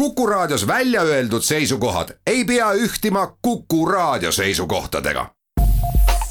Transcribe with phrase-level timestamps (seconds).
[0.00, 5.26] Kuku Raadios välja öeldud seisukohad ei pea ühtima Kuku Raadio seisukohtadega.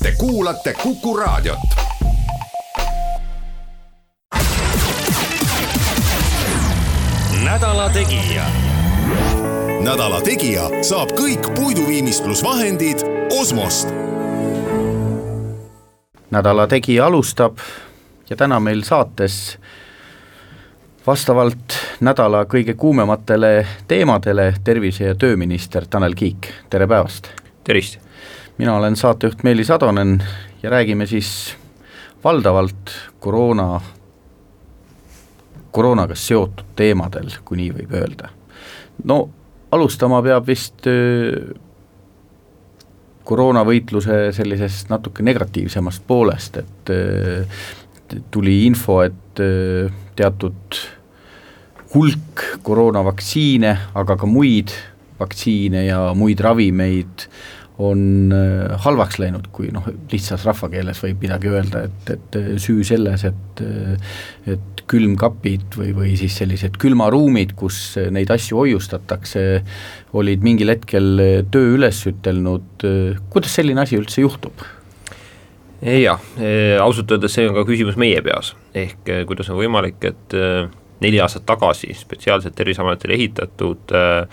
[0.03, 1.59] Te kuulate Kuku Raadiot.
[7.43, 8.45] nädala Tegija.
[9.83, 12.97] nädala Tegija saab kõik puiduviimistlusvahendid
[13.39, 13.87] Osmost.
[16.31, 17.57] nädala Tegija alustab
[18.29, 19.59] ja täna meil saates
[21.09, 21.73] vastavalt
[22.05, 27.31] nädala kõige kuumematele teemadele tervise- ja tööminister Tanel Kiik, tere päevast!
[27.63, 27.97] tervist!
[28.57, 30.19] mina olen saatejuht Meelis Atonen
[30.63, 31.55] ja räägime siis
[32.23, 33.81] valdavalt koroona,
[35.71, 38.29] koroonaga seotud teemadel, kui nii võib öelda.
[39.03, 39.29] no
[39.71, 40.85] alustama peab vist
[43.23, 46.93] koroonavõitluse sellisest natuke negatiivsemast poolest, et
[48.31, 49.43] tuli info, et
[50.15, 50.79] teatud
[51.93, 54.73] hulk koroonavaktsiine, aga ka muid
[55.19, 57.27] vaktsiine ja muid ravimeid
[57.79, 62.83] on äh, halvaks läinud, kui noh, lihtsas rahvakeeles võib midagi öelda, et, et äh, süü
[62.87, 64.17] selles, et äh,
[64.55, 69.43] et külmkapid või, või siis sellised külmaruumid, kus neid asju hoiustatakse,
[70.17, 71.21] olid mingil hetkel
[71.53, 72.85] töö üles ütelnud,
[73.29, 74.65] kuidas selline asi üldse juhtub?
[75.79, 76.19] jah,
[76.81, 80.35] ausalt öeldes see on ka küsimus meie peas, ehk kuidas on võimalik, et
[81.03, 84.27] neli aastat tagasi spetsiaalselt Terviseametile ehitatud äh,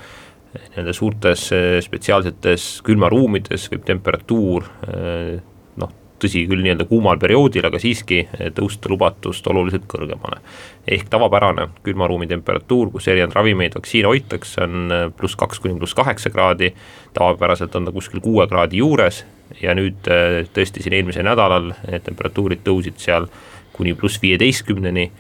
[0.57, 5.37] nii-öelda suurtes äh, spetsiaalsetes külmaruumides võib temperatuur äh,
[5.83, 5.93] noh,
[6.23, 8.23] tõsi küll, nii-öelda kuumal perioodil, aga siiski
[8.57, 10.41] tõusta lubatust oluliselt kõrgemale.
[10.89, 16.31] ehk tavapärane külmaruumi temperatuur, kus erinevaid ravimeid, vaktsiine hoitakse, on pluss kaks kuni pluss kaheksa
[16.31, 16.73] kraadi,
[17.15, 19.25] tavapäraselt on ta kuskil kuue kraadi juures
[19.61, 20.09] ja nüüd
[20.57, 23.29] tõesti siin eelmisel nädalal temperatuurid tõusid seal
[23.77, 25.11] kuni pluss viieteistkümneni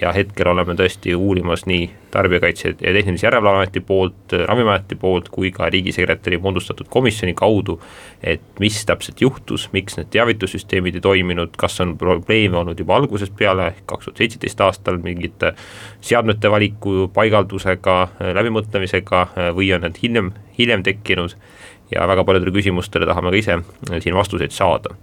[0.00, 5.68] ja hetkel oleme tõesti uurimas nii Tarbijakaitse ja Tehnilise Järelevalveameti poolt, Ravimiameti poolt kui ka
[5.70, 7.78] riigisekretäri moodustatud komisjoni kaudu,
[8.22, 13.34] et mis täpselt juhtus, miks need teavitussüsteemid ei toiminud, kas on probleeme olnud juba algusest
[13.38, 15.54] peale, ehk kaks tuhat seitseteist aastal mingite
[16.00, 17.98] seadmete valiku, paigaldusega,
[18.38, 19.26] läbimõtlemisega
[19.58, 21.38] või on need hiljem, hiljem tekkinud
[21.94, 23.58] ja väga paljudele küsimustele tahame ka ise
[24.00, 24.94] siin vastuseid saada.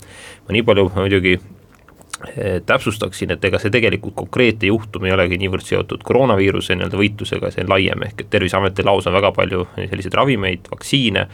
[0.48, 1.40] ma nii palju muidugi
[2.66, 7.66] täpsustaksin, et ega see tegelikult konkreetne juhtum ei olegi niivõrd seotud koroonaviiruse nii-öelda võitlusega, see
[7.66, 11.26] on laiem, ehk et Terviseameti laus on väga palju selliseid ravimeid, vaktsiine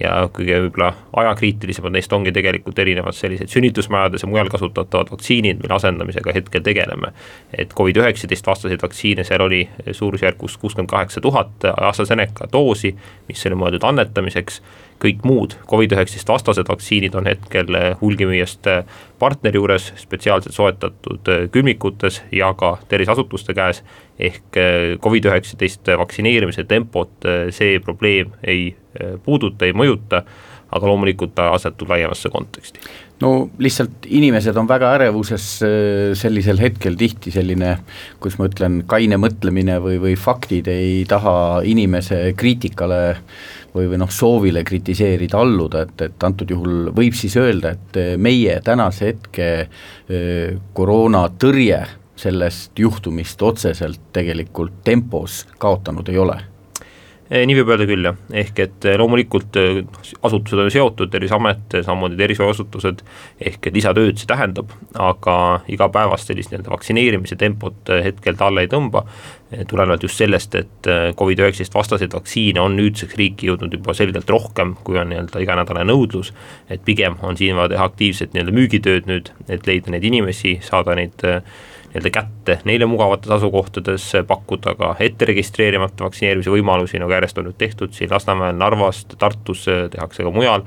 [0.00, 0.92] ja kõige võib-olla
[1.24, 7.12] ajakriitilisemad neist ongi tegelikult erinevad sellised sünnitusmajades ja mujal kasutatavad vaktsiinid, mille asendamisega hetkel tegeleme.
[7.52, 12.96] et Covid-19 vastaseid vaktsiine seal oli suurusjärgus kuuskümmend kaheksa tuhat AstraZeneca doosi,
[13.28, 14.62] mis oli mõeldud annetamiseks
[15.02, 18.68] kõik muud Covid-19 vastased vaktsiinid on hetkel eh, hulgimüüjast
[19.20, 23.82] partneri juures spetsiaalselt soetatud eh, külmikutes ja ka terviseasutuste käes.
[24.18, 28.76] ehk eh, Covid-19 vaktsineerimise tempot see probleem ei
[29.24, 30.22] puuduta, ei mõjuta,
[30.72, 32.80] aga loomulikult ta asetub laiemasse konteksti
[33.20, 35.44] no lihtsalt inimesed on väga ärevuses
[36.16, 37.76] sellisel hetkel tihti selline,
[38.20, 43.00] kuidas ma ütlen, kaine mõtlemine või, või faktid ei taha inimese kriitikale
[43.76, 48.58] või, või noh, soovile kritiseerida alluda, et, et antud juhul võib siis öelda, et meie
[48.64, 49.48] tänase hetke
[50.76, 51.80] koroonatõrje
[52.16, 56.38] sellest juhtumist otseselt tegelikult tempos kaotanud ei ole.
[56.40, 56.55] Eh,
[57.30, 59.80] nii võib öelda küll jah, ehk et eh, loomulikult eh,
[60.26, 63.02] asutused on seotud, Terviseamet, samamoodi tervishoiuasutused,
[63.50, 64.70] ehk et lisatööd see tähendab,
[65.02, 65.36] aga
[65.72, 69.02] igapäevast sellist nii-öelda vaktsineerimise tempot hetkel ta alla ei tõmba,
[69.70, 70.88] tulenevalt just sellest, et
[71.18, 76.32] Covid-19 vastaseid vaktsiine on nüüdseks riiki jõudnud juba selgelt rohkem, kui on nii-öelda iganädalane nõudlus,
[76.70, 80.98] et pigem on siin vaja teha aktiivset nii-öelda müügitööd nüüd, et leida neid inimesi, saada
[80.98, 81.26] neid
[81.96, 87.58] nii-öelda kätte neile mugavates asukohtades, pakkuda ka ette registreerimata vaktsineerimise võimalusi, nagu järjest on nüüd
[87.58, 89.64] tehtud siin Lasnamäel, Narvas, Tartus,
[89.94, 90.66] tehakse ka mujal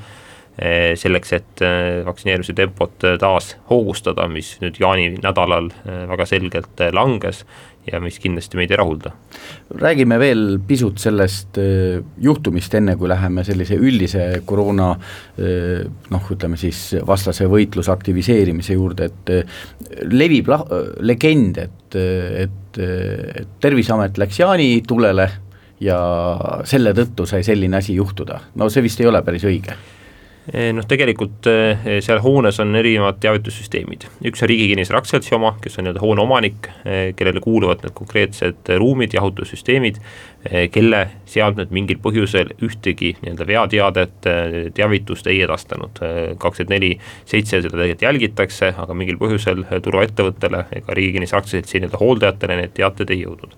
[0.59, 5.69] Eh, selleks, et eh, vaktsineerimise tempot eh, taas hoogustada, mis nüüd jaaninädalal
[6.09, 7.45] väga selgelt langes
[7.91, 9.11] ja mis kindlasti meid ei rahulda.
[9.79, 11.59] räägime veel pisut sellest
[12.21, 14.89] juhtumist, enne kui läheme sellise üldise koroona
[16.13, 20.65] noh, ütleme siis vastase võitluse aktiviseerimise juurde, et levib lah-,
[21.01, 21.99] legend, et,
[22.45, 25.29] et, et Terviseamet läks jaanitulele
[25.83, 25.99] ja
[26.67, 29.77] selle tõttu sai selline asi juhtuda, no see vist ei ole päris õige
[30.49, 35.77] noh, tegelikult eh, seal hoones on erinevad teavitussüsteemid, üks on Riigi Kinnisvara Aktsiaseltsi oma, kes
[35.77, 39.99] on nii-öelda hoone omanik, eh, kellele kuuluvad need konkreetsed ruumid, jahutussüsteemid,
[40.71, 44.29] kelle seadmed mingil põhjusel ühtegi nii-öelda veateadet,
[44.77, 45.99] teavitust ei edastanud.
[46.39, 46.93] kakskümmend neli
[47.27, 52.75] seitse seda tegelikult jälgitakse, aga mingil põhjusel turvaettevõttele ega Riigi Kinnisvara Aktsiaseltsi nii-öelda hooldajatele need
[52.79, 53.57] teated ei jõudnud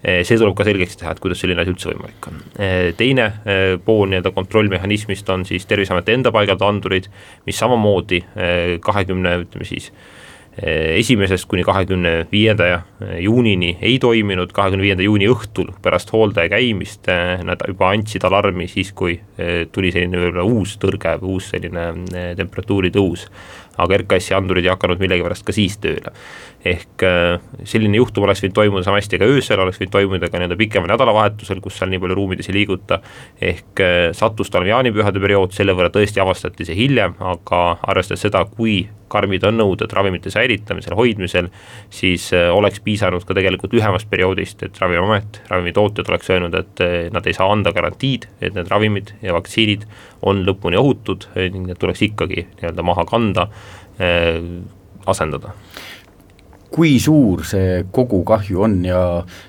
[0.00, 2.38] see tuleb ka selgeks teha, et kuidas selline asi üldse võimalik on.
[2.96, 3.26] teine
[3.84, 7.10] pool nii-öelda kontrollmehhanismist on siis Terviseameti enda paigaldatud andurid,
[7.46, 8.22] mis samamoodi
[8.84, 9.90] kahekümne, ütleme siis
[10.60, 12.82] esimesest kuni kahekümne viienda
[13.20, 17.06] juunini ei toiminud, kahekümne viienda juuni õhtul pärast hooldaja käimist
[17.46, 19.14] nad juba andsid alarmi siis, kui
[19.72, 23.28] tuli selline võib-olla uus tõrge või uus selline temperatuuri tõus
[23.80, 26.12] aga RKS-i andurid ei hakanud millegipärast ka siis tööle.
[26.64, 30.38] ehk äh, selline juhtum oleks võinud toimuda sama hästi ka öösel, oleks võinud toimuda ka
[30.38, 33.00] nii-öelda pikemal nädalavahetusel, kus seal nii palju ruumides ei liiguta,
[33.40, 38.44] ehk äh, sattus talve jaanipühade periood, selle võrra tõesti avastati see hiljem, aga arvestades seda,
[38.44, 41.50] kui karmid on nõuded ravimite säilitamisel, hoidmisel,
[41.92, 47.26] siis äh, oleks piisanud ka tegelikult lühemast perioodist, et Ravimiamet, ravimitootjad oleks öelnud, et nad
[47.26, 49.86] ei saa anda garantiid, et need ravimid ja vaktsiinid
[50.26, 53.48] on lõpuni ohutud ning need tuleks ikkagi nii-öelda maha kanda
[54.00, 54.38] äh,,
[55.06, 55.54] asendada.
[56.70, 59.00] kui suur see kogukahju on ja,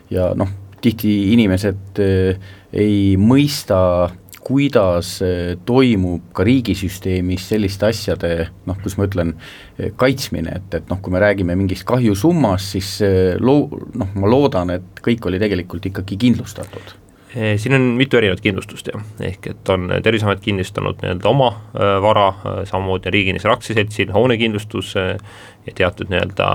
[0.09, 0.49] ja noh,
[0.81, 4.09] tihti inimesed äh, ei mõista,
[4.43, 8.31] kuidas äh, toimub ka riigisüsteemis selliste asjade
[8.67, 9.35] noh, kus ma ütlen,
[9.77, 14.31] äh, kaitsmine, et, et noh, kui me räägime mingist kahjusummast, siis äh, loo-, noh, ma
[14.31, 16.95] loodan, et kõik oli tegelikult ikkagi kindlustatud.
[16.95, 21.95] Eh, siin on mitu erinevat kindlustust jah, ehk et on Terviseamet kindlustanud nii-öelda oma äh,
[22.03, 22.27] vara,
[22.67, 26.49] samamoodi on Riigi Kinnisvara Aktsiaseltsil hoonekindlustus ja teatud nii-öelda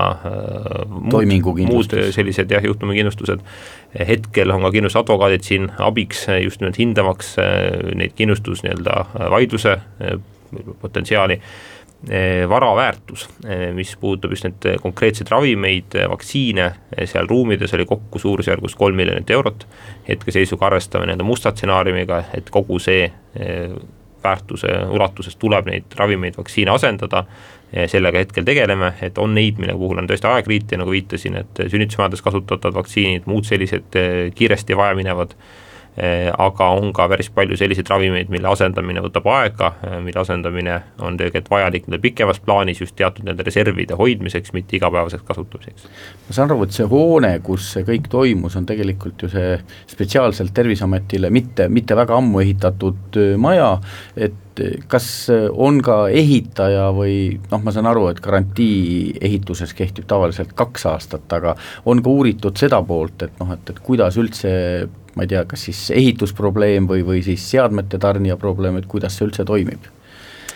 [0.89, 1.33] muud,
[1.69, 3.43] muud sellised jah, juhtumikindlustused.
[4.07, 7.37] hetkel on ka kindlustusadvokaadid siin abiks just nimelt hindamaks
[7.95, 9.79] neid kindlustus nii-öelda vaidluse
[10.81, 11.33] potentsiaali.
[11.33, 11.41] Eh,
[12.49, 16.71] vara väärtus, eh, mis puudutab just neid konkreetseid ravimeid, eh, vaktsiine,
[17.05, 19.67] seal ruumides oli kokku suurusjärgus kolm miljonit eurot.
[20.07, 23.11] hetkeseisuga arvestame nii-öelda musta stsenaariumiga, et kogu see
[24.23, 27.25] väärtuse ulatuses tuleb neid ravimeid, vaktsiine asendada.
[27.87, 32.21] sellega hetkel tegeleme, et on neid, mille puhul on tõesti ajakriitia, nagu viitasin, et sünnitusmajades
[32.21, 33.97] kasutatavad vaktsiinid, muud sellised
[34.35, 35.65] kiiresti vajaminevad Eh,
[35.97, 41.17] aga on ka päris palju selliseid ravimeid, mille asendamine võtab aega, eh, mille asendamine on
[41.17, 45.87] tegelikult vajalik nii-öelda pikemas plaanis just teatud nende reservide hoidmiseks, mitte igapäevaseks kasutamiseks.
[46.27, 49.55] ma saan aru, et see hoone, kus see kõik toimus, on tegelikult ju see
[49.89, 53.79] spetsiaalselt Terviseametile mitte, mitte väga ammu ehitatud maja,
[54.15, 55.07] et kas
[55.53, 57.17] on ka ehitaja või
[57.51, 61.55] noh, ma saan aru, et garantii ehituses kehtib tavaliselt kaks aastat, aga
[61.85, 64.53] on ka uuritud seda poolt, et noh, et, et kuidas üldse
[65.17, 69.25] ma ei tea, kas siis ehitusprobleem või, või siis seadmete tarnija probleem, et kuidas see
[69.25, 69.89] üldse toimib?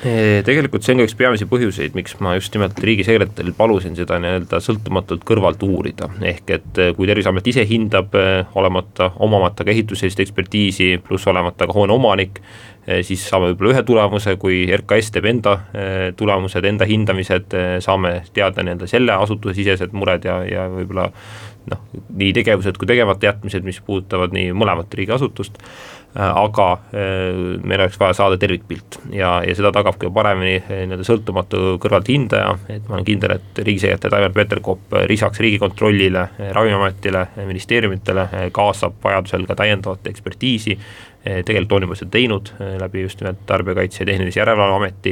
[0.02, 4.58] Tegelikult see on ka üks peamisi põhjuseid, miks ma just nimelt riigisekretäril palusin seda nii-öelda
[4.63, 10.24] sõltumatult kõrvalt uurida, ehk et eh, kui Terviseamet ise hindab, eh, olemata, omamata ka ehituselist
[10.25, 12.42] ekspertiisi, pluss olemata ka hoone omanik,
[12.88, 15.54] eh, siis saame võib-olla ühe tulemuse, kui RKS teeb enda
[16.18, 17.54] tulemused, enda hindamised,
[17.86, 21.12] saame teada nii-öelda selle asutuse sisesed mured ja, ja võib-olla
[21.69, 25.60] noh, nii tegevused kui tegemata jätmised, mis puudutavad nii mõlemat riigiasutust,
[26.16, 29.00] aga äh, meil oleks vaja saada tervikpilt.
[29.16, 33.62] Ja, ja seda tagab kõige paremini äh, nii-öelda sõltumatu kõrvalthindaja, et ma olen kindel, et
[33.63, 40.75] riigisekretär Taimar Peterkop lisaks Riigikontrollile, Ravimiametile, ministeeriumitele kaasab vajadusel ka täiendavat ekspertiisi,
[41.22, 42.50] tegelikult on juba seda teinud
[42.81, 45.12] läbi just nimelt Tarbijakaitse ja Tehnilise Järelevalve Ameti,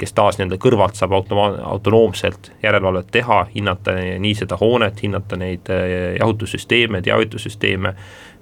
[0.00, 5.68] kes taas nii-öelda kõrvalt saab automa-, autonoomselt järelevalvet teha, hinnata nii seda hoonet, hinnata neid
[6.18, 7.92] jahutussüsteeme, teavitussüsteeme,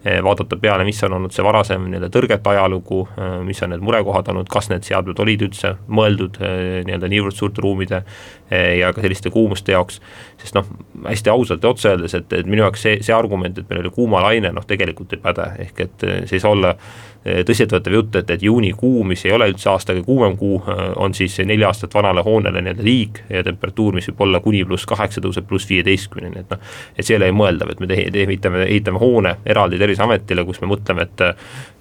[0.04, 4.30] vaadata peale, mis on olnud see varasem nii-öelda tõrgete ajalugu, eh, mis on need murekohad
[4.32, 8.02] olnud, kas need seadmed olid üldse mõeldud nii-öelda niivõrd suurte ruumide
[8.50, 10.00] ja ka selliste kuumuste jaoks,
[10.42, 10.66] sest noh,
[11.06, 13.94] hästi ausalt ja otse öeldes, et, et minu jaoks see, see argument, et meil oli
[13.94, 16.75] kuumalaine, noh tegelikult ei päde, ehk et see ei saa olla
[17.23, 20.61] tõsiseltvõetav jutt, et, et juunikuu, mis ei ole üldse aasta kõige kuumem kuu,
[21.02, 24.88] on siis neli aastat vanale hoonele nii-öelda liig ja temperatuur, mis võib olla kuni pluss
[24.91, 28.64] kaheksa, tõuseb pluss viieteistkümneni, et noh, et see ei ole mõeldav, et me te-, ehitame,
[28.67, 31.29] ehitame hoone eraldi Terviseametile, kus me mõtleme, et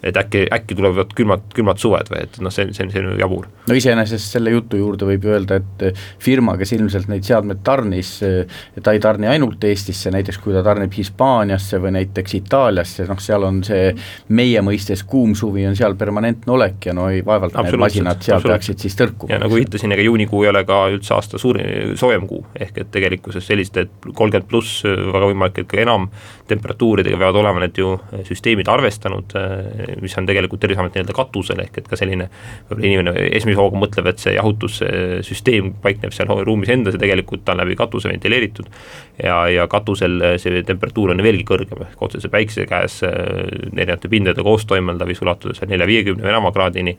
[0.04, 3.46] et äkki, äkki tulevad külmad, külmad suved või et noh, see, see see on jabur.
[3.70, 8.16] no iseenesest selle jutu juurde võib ju öelda, et firma, kes ilmselt neid seadmeid tarnis,
[8.82, 13.46] ta ei tarni ainult Eestisse, näiteks kui ta tarnib Hispaaniasse või näiteks Itaaliasse, noh seal
[13.46, 13.92] on see
[14.34, 18.22] meie mõistes kuum kuum suvi on seal permanentne olek ja no ei, vaevalt need masinad
[18.26, 19.32] seal peaksid siis tõrkuma.
[19.34, 22.92] ja nagu viitasin, ega juunikuu ei ole ka üldse aasta suurim, soojem kuu, ehk et
[22.92, 26.10] tegelikkuses selliste kolmkümmend pluss, väga võimalik, et ka enam
[26.52, 29.36] temperatuuridega peavad olema need ju infosüsteemid arvestanud,
[30.02, 32.28] mis on tegelikult Terviseameti nii-öelda katusel, ehk et ka selline
[32.70, 37.56] võib-olla inimene esimese hooga mõtleb, et see jahutussüsteem paikneb seal ruumis endas ja tegelikult ta
[37.56, 38.68] on läbi katuse ventileeritud.
[39.22, 44.68] Ja, ja katusel see temperatuur on veelgi kõrgem, ehk otsese päikse käes erinevate pindade koos
[44.70, 46.96] toimelda võis ulatuda seal nelja-viiekümne või enama kraadini,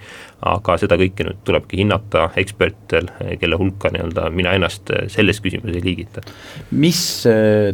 [0.46, 3.10] aga seda kõike nüüd tulebki hinnata ekspertidel,
[3.40, 6.22] kelle hulka nii-öelda mina ennast selles küsimuses ei liigita.
[6.70, 7.26] mis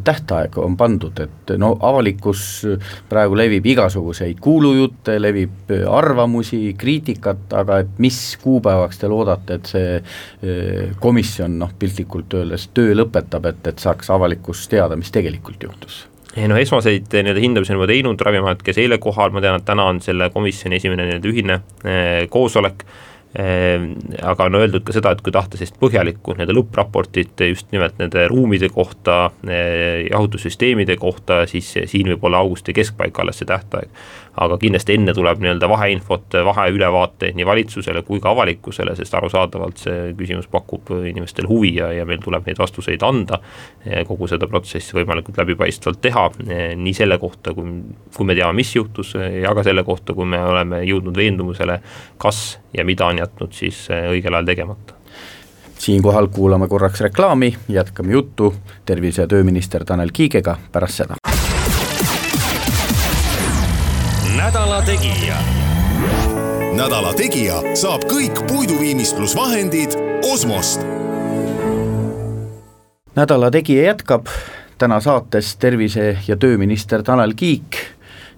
[0.04, 2.66] tähtaeg on pandud, et no avalikkus
[3.08, 9.96] praegu levib igasuguseid kuulujutte, levib arvamusi, kriitikat, aga et mis kuupäevaks te loodate, et see
[9.96, 16.06] eh, komisjon noh, piltlikult öeldes töö lõpetab, et, et saaks avalikkus teada, mis tegelikult juhtus?
[16.36, 19.88] No esmaseid nii-öelda hindamisi on juba teinud, Ravimiamet käis eile kohal, ma tean, et täna
[19.90, 22.84] on selle komisjoni esimene nii-öelda ühine eh, koosolek.
[23.38, 23.90] Ehm,
[24.24, 28.24] aga on öeldud ka seda, et kui tahta sellist põhjalikku nii-öelda lõppraportit just nimelt nende
[28.30, 33.92] ruumide kohta, eh, jahutussüsteemide kohta, siis siin võib olla augusti keskpaik alles see tähtaeg
[34.38, 40.12] aga kindlasti enne tuleb nii-öelda vaheinfot, vaheülevaateid nii valitsusele kui ka avalikkusele, sest arusaadavalt see
[40.18, 43.40] küsimus pakub inimestel huvi ja, ja meil tuleb neid vastuseid anda.
[44.06, 46.26] kogu seda protsessi võimalikult läbipaistvalt teha,
[46.76, 47.80] nii selle kohta, kui,
[48.16, 51.80] kui me teame, mis juhtus, ja ka selle kohta, kui me oleme jõudnud veendumusele,
[52.18, 54.98] kas ja mida on jätnud siis õigel ajal tegemata
[55.78, 58.54] siinkohal kuulame korraks reklaami, jätkame juttu
[58.84, 61.37] tervise- ja tööminister Tanel Kiigega pärast seda
[64.48, 65.36] nädala Tegija.
[66.72, 69.92] nädala Tegija saab kõik puiduviimistlusvahendid
[70.24, 70.80] Osmost.
[73.16, 74.26] nädala Tegija jätkab
[74.78, 77.76] täna saates tervise- ja tööminister Tanel Kiik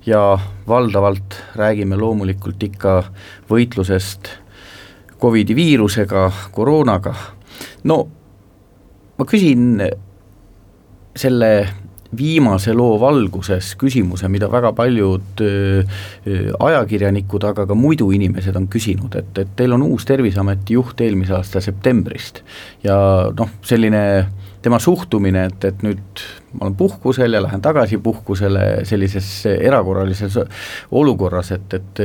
[0.07, 0.39] ja
[0.69, 3.05] valdavalt räägime loomulikult ikka
[3.51, 4.29] võitlusest
[5.21, 7.15] Covidi viirusega, koroonaga.
[7.85, 8.09] no
[9.19, 9.79] ma küsin
[11.17, 11.69] selle
[12.17, 15.43] viimase loo valguses küsimuse, mida väga paljud
[16.67, 21.37] ajakirjanikud, aga ka muidu inimesed on küsinud, et, et teil on uus Terviseameti juht eelmise
[21.39, 22.43] aasta septembrist.
[22.83, 22.97] Ja
[23.37, 24.03] noh, selline
[24.63, 26.25] tema suhtumine, et, et nüüd
[26.57, 30.37] ma olen puhkusel ja lähen tagasi puhkusele sellises erakorralises
[30.91, 32.05] olukorras, et, et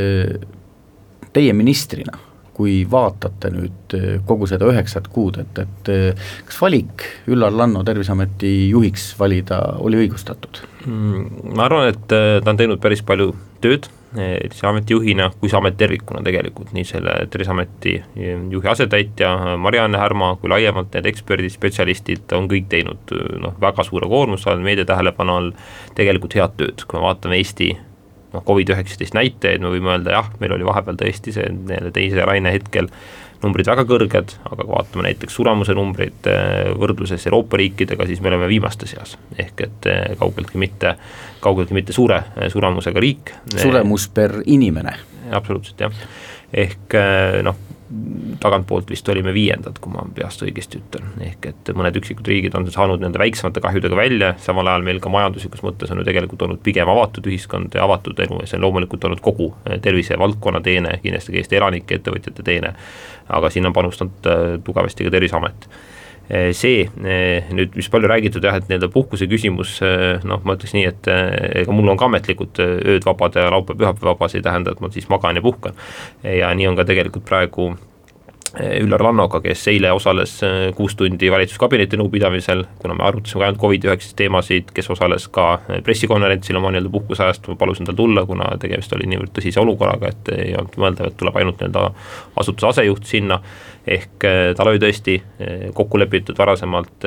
[1.35, 2.15] teie ministrina
[2.55, 7.83] kui vaatate nüüd eh, kogu seda üheksat kuud, et, et eh, kas valik Üllar Lanno
[7.87, 11.53] Terviseameti juhiks valida oli õigustatud mm,?
[11.55, 13.33] Ma arvan, et eh, ta on teinud päris palju
[13.63, 17.97] tööd Terviseameti juhina, kui see amet tervikuna tegelikult, nii selle Terviseameti
[18.53, 23.11] juhi asetäitja Marianne Härma kui laiemalt need eksperdid, spetsialistid on kõik teinud
[23.43, 25.51] noh, väga suure koormuse all, meedia tähelepanu all,
[25.99, 27.73] tegelikult head tööd, kui me vaatame Eesti
[28.35, 32.53] noh, Covid-19 näitajaid, me võime öelda jah, meil oli vahepeal tõesti see nii-öelda teise laine
[32.53, 32.91] hetkel
[33.43, 38.31] numbrid väga kõrged, aga kui vaatame näiteks suremuse numbreid eh, võrdluses Euroopa riikidega, siis me
[38.31, 39.17] oleme viimaste seas.
[39.37, 40.95] ehk et eh, kaugeltki mitte,
[41.43, 43.33] kaugeltki mitte suure eh, suremusega riik.
[43.57, 44.95] suremus per inimene.
[45.35, 46.01] absoluutselt jah,
[46.53, 46.97] ehk
[47.45, 47.64] noh,
[48.41, 52.67] tagantpoolt vist olime viiendad, kui ma peast õigesti ütlen, ehk et mõned üksikud riigid on
[52.71, 56.61] saanud nende väiksemate kahjudega välja, samal ajal meil ka majanduslikus mõttes on ju tegelikult olnud
[56.65, 60.97] pigem avatud ühiskond ja avatud elu ja see on loomulikult olnud kogu eh, tervisevaldkonna teene,
[61.03, 62.75] kindlasti ka Eesti elanike, ettevõtjate teene,
[63.39, 65.67] aga siin on panustanud eh, tugevasti ka Terviseamet.
[66.25, 69.77] Eh, see nüüd, mis palju räägitud jah, et nii-öelda puhkuse küsimus,
[70.25, 71.11] noh, ma ütleks nii, et
[71.61, 74.89] ega mul on ka ametlikud ööd vabad ja laupäev-pühapäev vaba, see ei tähenda, et ma
[74.93, 75.77] siis magan ja puhkan.
[76.25, 77.75] ja nii on ka tegelikult praegu
[78.55, 83.61] Üllar Lannoga, kes eile osales eh, kuus tundi valitsuskabineti nõupidamisel, kuna me arutasime ka ainult
[83.61, 88.47] Covid-19 teemasid, kes osales ka eh, pressikonverentsil oma nii-öelda puhkuseajast, ma palusin tal tulla, kuna
[88.61, 91.85] tegemist oli niivõrd tõsise olukorraga, et ei olnud mõeldav, et tuleb ainult nii-öelda
[92.43, 93.41] asutuse asejuht sinna,
[93.85, 94.25] ehk
[94.57, 95.19] tal oli tõesti
[95.77, 97.05] kokku lepitud varasemalt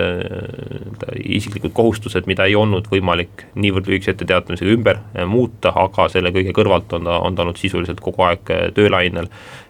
[1.18, 6.94] isiklikud kohustused, mida ei olnud võimalik niivõrd lühikese etteteatamisega ümber muuta, aga selle kõige kõrvalt
[6.94, 9.26] on ta, on ta olnud sisuliselt kogu aeg töölainel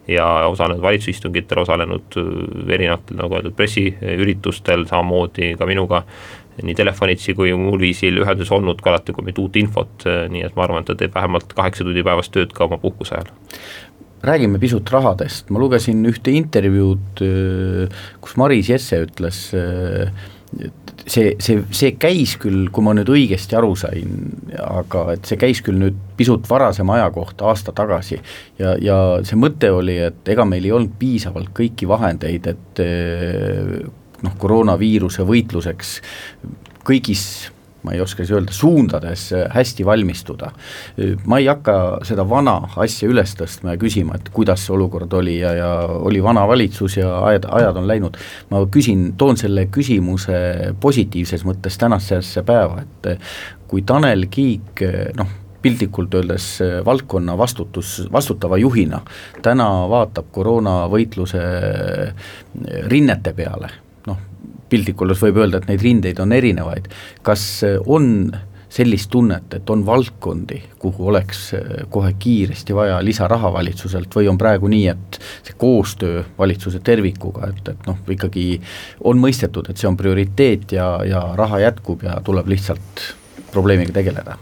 [0.08, 6.04] ja osalenud valitsusistungitel, osalenud äh, erinevatel, nagu öeldud, pressiüritustel, samamoodi ka minuga
[6.58, 10.46] nii telefonitsi kui muul viisil ühenduses olnud ka alati, kui mingit uut infot, äh, nii
[10.48, 13.30] et ma arvan, et ta teeb vähemalt kaheksa tundi päevas tööd ka oma puhkuse ajal
[14.24, 19.44] räägime pisut rahadest, ma lugesin ühte intervjuud, äh, kus Maris Jesse ütles
[21.08, 24.30] see, see, see käis küll, kui ma nüüd õigesti aru sain,
[24.64, 28.20] aga et see käis küll nüüd pisut varasema aja kohta, aasta tagasi,
[28.60, 32.82] ja, ja see mõte oli, et ega meil ei olnud piisavalt kõiki vahendeid, et
[34.24, 35.94] noh, koroonaviiruse võitluseks
[36.88, 37.24] kõigis
[37.82, 40.50] ma ei oska siis öelda, suundades hästi valmistuda.
[41.26, 41.74] ma ei hakka
[42.08, 46.22] seda vana asja üles tõstma ja küsima, et kuidas see olukord oli ja, ja oli
[46.22, 48.18] vana valitsus ja ajad, ajad on läinud,
[48.50, 53.28] ma küsin, toon selle küsimuse positiivses mõttes tänasesse päeva, et
[53.68, 54.82] kui Tanel Kiik
[55.16, 56.46] noh, piltlikult öeldes
[56.84, 59.00] valdkonna vastutus, vastutava juhina
[59.42, 61.42] täna vaatab koroonavõitluse
[62.90, 63.70] rinnete peale,
[64.06, 64.20] noh,
[64.68, 66.88] piltlikult võib öelda, et neid rindeid on erinevaid,
[67.26, 67.48] kas
[67.86, 68.30] on
[68.68, 71.52] sellist tunnet, et on valdkondi, kuhu oleks
[71.90, 77.62] kohe kiiresti vaja lisaraha valitsuselt või on praegu nii, et see koostöö valitsuse tervikuga, et,
[77.72, 78.50] et noh, ikkagi
[79.08, 83.08] on mõistetud, et see on prioriteet ja, ja raha jätkub ja tuleb lihtsalt
[83.52, 84.36] probleemiga tegeleda?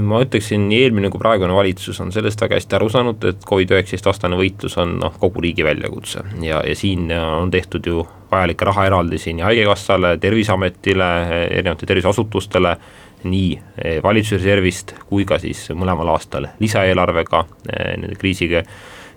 [0.00, 4.06] Ma ütleksin, nii eelmine kui praegune valitsus on sellest väga hästi aru saanud, et Covid-19
[4.06, 6.22] vastane võitlus on noh, kogu riigi väljakutse.
[6.44, 11.10] Ja, ja siin on tehtud ju vajalikke rahaeraldisi nii Haigekassale, Terviseametile,
[11.50, 12.76] erinevatele terviseasutustele
[13.24, 18.62] nii eh, valitsuse reservist kui ka siis mõlemal aastal lisaeelarvega eh, nende kriisiga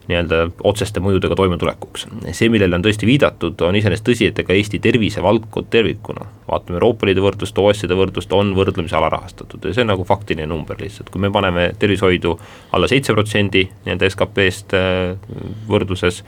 [0.10, 2.08] nii-öelda otseste mõjudega toimetulekuks.
[2.32, 7.08] see, millele on tõesti viidatud, on iseenesest tõsi, et ega Eesti tervisevaldkond tervikuna, vaatame Euroopa
[7.08, 11.22] Liidu võrdlust, OECD võrdlust, on võrdlemisi alarahastatud ja see on nagu faktiline number lihtsalt, kui
[11.22, 12.34] me paneme tervishoidu
[12.74, 15.38] alla seitse protsenti nii-öelda SKP-st eh,
[15.70, 16.24] võrdluses,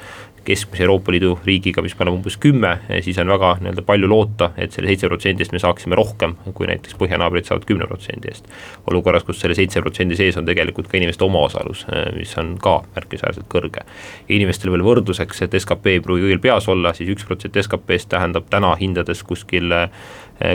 [0.45, 2.73] keskmise Euroopa Liidu riigiga, mis paneb umbes kümme,
[3.05, 6.67] siis on väga nii-öelda palju loota, et selle seitse protsendi eest me saaksime rohkem, kui
[6.69, 8.49] näiteks põhjanaabrid saavad kümne protsendi eest.
[8.91, 11.85] olukorras, kus selle seitse protsendi sees on tegelikult ka inimeste omaosalus,
[12.17, 13.85] mis on ka märkimisväärselt kõrge.
[14.29, 18.49] inimestel veel võrdluseks, et skp ei pruugi kõigil peas olla, siis üks protsent SKP-st tähendab
[18.49, 19.71] täna hindades kuskil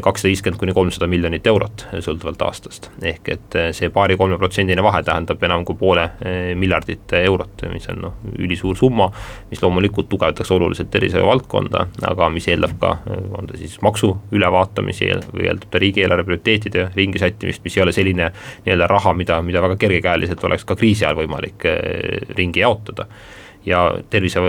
[0.02, 2.90] kakssada viiskümmend kuni kolmsada miljonit eurot, sõltuvalt aastast.
[3.02, 8.02] ehk et eh, see paari-kolmeprotsendine vahe tähendab enam kui poole eh, miljardit eurot, mis on
[8.02, 9.09] noh, ülisuur summa,
[9.50, 15.09] mis loomulikult tugevdaks oluliselt tervishoiuvaldkonda, aga mis eeldab ka, eh, on ta siis maksu ülevaatamisi
[15.33, 18.33] või eeldab ta riigieelarve prioriteetide ringi sättimist, mis ei ole selline
[18.66, 21.64] nii-öelda raha, mida, mida väga kergekäeliselt oleks ka kriisi ajal võimalik
[22.37, 23.09] ringi jaotada
[23.66, 24.40] ja tervise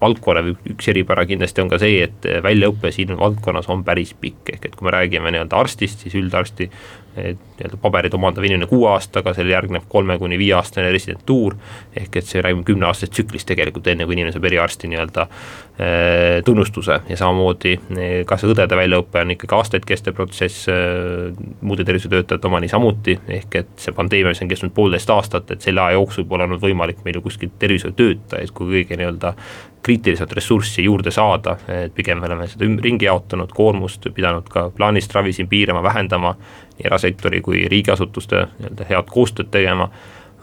[0.00, 4.68] valdkonna üks eripära kindlasti on ka see, et väljaõpe siin valdkonnas on päris pikk, ehk
[4.68, 6.70] et kui me räägime nii-öelda arstist, siis üldarsti
[7.18, 11.56] nii-öelda paberid omandav inimene kuue aastaga, sellele järgneb kolme kuni viieaastane residentuur,
[11.96, 17.00] ehk et see räägime kümneaastasest tsüklist tegelikult, enne kui inimene saab eriarsti nii-öelda äh, tunnustuse.
[17.08, 22.50] Ja samamoodi äh, ka see õdede väljaõpe on ikkagi aastaid kestev protsess, äh, muude tervishoiutöötajate
[22.50, 26.28] oma niisamuti, ehk et see pandeemia, mis on kestnud poolteist aastat, et selle aja jooksul
[26.28, 29.34] pole olnud võimalik meil ju kuskilt tervishoiutöötajaid kui kõige nii-öelda
[29.82, 35.14] kriitiliselt ressurssi juurde saada, et pigem me oleme seda ringi jaotanud, koormust pidanud ka plaanilist
[35.16, 36.34] ravi siin piirama, vähendama,
[36.78, 39.90] nii erasektori kui riigiasutuste nii-öelda head koostööd tegema,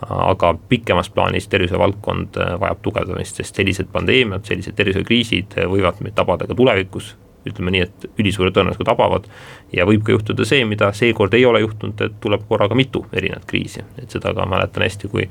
[0.09, 6.17] aga pikemas plaanis tervishoiuvaldkond äh, vajab tugevdamist, sest sellised pandeemiad, sellised tervishoiukriisid äh, võivad meid
[6.17, 7.13] tabada ka tulevikus,
[7.45, 9.27] ütleme nii, et ülisuure tõenäosusega tabavad
[9.73, 13.45] ja võib ka juhtuda see, mida seekord ei ole juhtunud, et tuleb korraga mitu erinevat
[13.47, 15.29] kriisi, et seda ka mäletan hästi, kui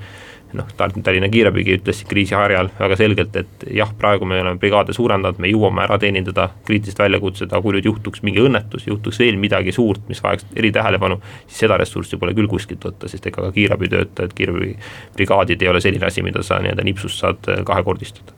[0.55, 5.41] noh, Tallinna kiirabigi ütles kriisi harjal väga selgelt, et jah, praegu me oleme brigaade suurendanud,
[5.43, 9.75] me jõuame ära teenindada kriitilist väljakutset, aga kui nüüd juhtuks mingi õnnetus, juhtuks veel midagi
[9.75, 14.37] suurt, mis vajaks eritähelepanu, siis seda ressurssi pole küll kuskilt võtta, sest ega ka kiirabitöötajad,
[14.39, 18.37] kiirabibrigaadid ei ole selline asi, mida sa nii-öelda nipsust saad äh, kahekordistada.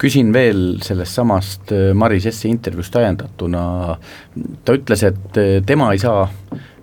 [0.00, 3.66] Küsin veel sellest samast äh, Maris Esse intervjuust ajendatuna,
[4.64, 6.24] ta ütles, et äh, tema ei saa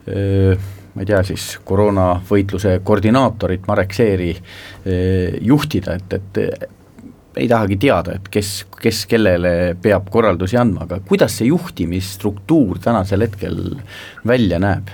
[0.08, 0.56] öö,
[0.94, 6.70] ma ei tea, siis koroonavõitluse koordinaatorit Marek Seeri eh, juhtida, et, et
[7.40, 8.52] ei tahagi teada, et kes,
[8.82, 13.62] kes kellele peab korraldusi andma, aga kuidas see juhtimisstruktuur tänasel hetkel
[14.28, 14.92] välja näeb?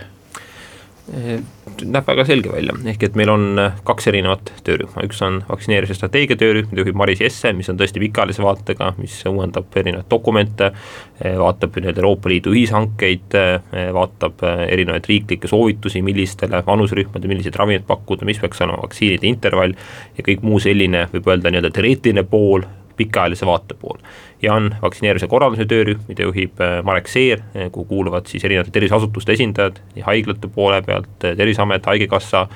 [1.86, 5.98] Näeb väga selge välja, ehk et meil on äh, kaks erinevat töörühma, üks on vaktsineerimise
[5.98, 10.72] strateegia töörühm, mida juhib Maris Jesse, mis on tõesti pikaajalise vaatega, mis uuendab erinevaid dokumente,
[10.72, 17.88] äh, vaatab nii-öelda Euroopa Liidu ühishankeid, äh, vaatab erinevaid riiklikke soovitusi, millistele vanuserühmadele, milliseid ravimeid
[17.90, 19.78] pakkuda, mis peaks olema vaktsiinide intervall
[20.18, 22.66] ja kõik muu selline, võib öelda nii-öelda teoreetiline pool,
[22.98, 23.98] pikaajalise vaate pool.
[24.42, 28.72] ja on vaktsineerimise korralduse töörühm, mida juhib äh, Marek Seer, äh, kuhu kuuluvad siis erinevate
[28.72, 32.48] terviseasutuste esindajad nii haiglate poole pealt, äh, Terviseamet, Haigekassa,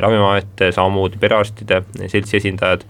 [0.00, 2.86] Ravimiamet, samamoodi perearstide seltsi esindajad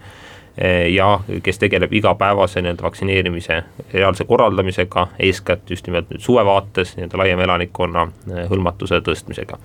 [0.87, 1.07] ja
[1.43, 3.57] kes tegeleb igapäevase nii-öelda vaktsineerimise
[3.93, 8.05] reaalse korraldamisega, eeskätt just nimelt nüüd suve vaates nii-öelda laiema elanikkonna
[8.47, 9.59] hõlmatuse tõstmisega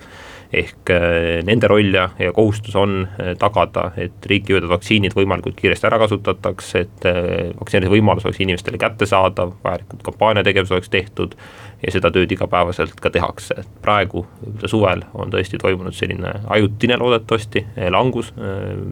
[0.53, 5.59] ehk äh, nende roll ja, ja kohustus on äh, tagada, et riiki jõudvad vaktsiinid võimalikult
[5.61, 11.37] kiiresti ära kasutataks, et äh, vaktsineerimise võimalus oleks inimestele kättesaadav, vajalikud kampaaniategevused oleks tehtud
[11.81, 14.27] ja seda tööd igapäevaselt ka tehakse, et praegu
[14.69, 18.33] suvel on tõesti toimunud selline ajutine loodetavasti langus,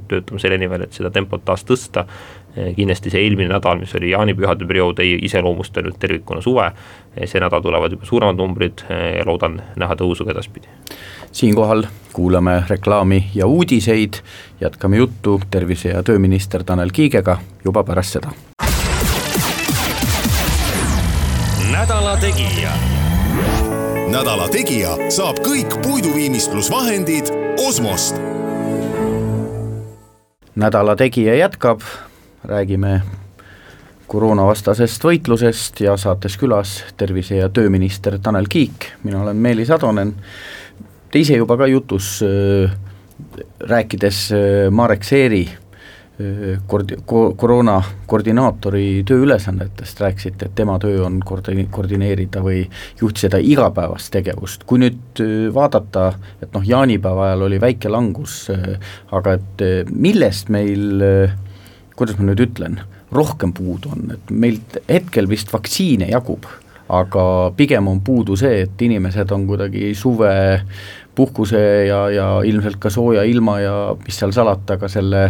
[0.09, 2.07] töötame selle nimel, et seda tempot taas tõsta,
[2.77, 6.71] kindlasti see eelmine nädal, mis oli jaanipühade periood, ei iseloomusta nüüd tervikuna suve,
[7.25, 10.67] see nädal tulevad juba suuremad numbrid ja loodan näha tõusu ka edaspidi.
[11.33, 11.85] Siinkohal
[12.17, 14.23] kuulame reklaami ja uudiseid,
[14.61, 18.33] jätkame juttu tervise- ja tööminister Tanel Kiigega juba pärast seda.
[21.79, 22.71] Nädala Tegija.
[24.11, 27.31] nädala Tegija saab kõik puiduviimistlusvahendid
[27.69, 28.17] Osmost.
[30.57, 31.81] nädala Tegija jätkab,
[32.45, 33.03] räägime
[34.07, 40.15] koroonavastasest võitlusest ja saates külas tervise- ja tööminister Tanel Kiik, mina olen Meelis Atonen,
[41.11, 42.75] te ise juba ka jutus äh,
[43.61, 45.49] rääkides äh, Marek Seeri
[46.67, 47.79] koord-, ko-, koroona
[48.11, 52.65] koordinaatori tööülesannetest rääkisite, et tema töö on koordi-, koordineerida või
[53.01, 55.23] juhtida igapäevast tegevust, kui nüüd
[55.55, 56.11] vaadata,
[56.43, 58.45] et noh, jaanipäeva ajal oli väike langus,
[59.15, 61.03] aga et millest meil,
[61.99, 62.81] kuidas ma nüüd ütlen,
[63.15, 66.47] rohkem puudu on, et meil hetkel vist vaktsiine jagub,
[66.89, 67.25] aga
[67.57, 70.33] pigem on puudu see, et inimesed on kuidagi suve
[71.19, 75.27] puhkuse ja, ja ilmselt ka sooja ilma ja mis seal salata, ka selle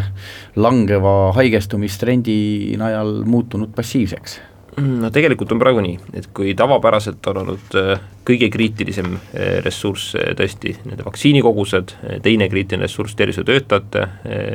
[0.61, 2.38] langeva haigestumistrendi
[2.81, 4.38] najal muutunud passiivseks.
[4.79, 9.57] Mm, no tegelikult on praegu nii, et kui tavapäraselt on olnud äh, kõige kriitilisem äh,
[9.64, 14.05] ressurss äh, tõesti nende vaktsiinikogused, teine kriitiline ressurss tervishoiutöötajate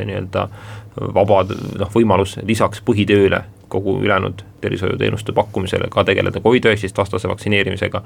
[0.08, 0.46] nii-öelda
[1.18, 8.02] vabad noh, võimalus lisaks põhitööle kogu ülejäänud tervishoiuteenuste pakkumisele ka tegeleda Covid-19 vastase vaktsineerimisega,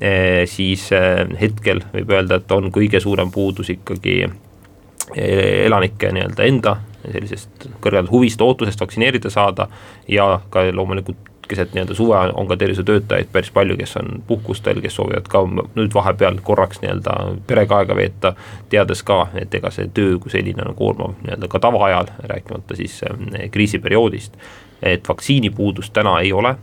[0.00, 6.48] eh, siis eh, hetkel võib öelda, et on kõige suurem puudus ikkagi eh, elanike nii-öelda
[6.48, 9.68] enda sellisest kõrgelt huvist, ootusest vaktsineerida saada
[10.08, 14.94] ja ka loomulikult keset nii-öelda suve on ka tervishoiutöötajaid päris palju, kes on puhkustel, kes
[14.94, 15.42] soovivad ka
[15.74, 18.34] nüüd vahepeal korraks nii-öelda perega aega veeta,
[18.72, 23.00] teades ka, et ega see töö kui selline on koormav nii-öelda ka tavaajal, rääkimata siis
[23.50, 24.38] kriisiperioodist
[24.82, 26.56] et vaktsiinipuudust täna ei ole,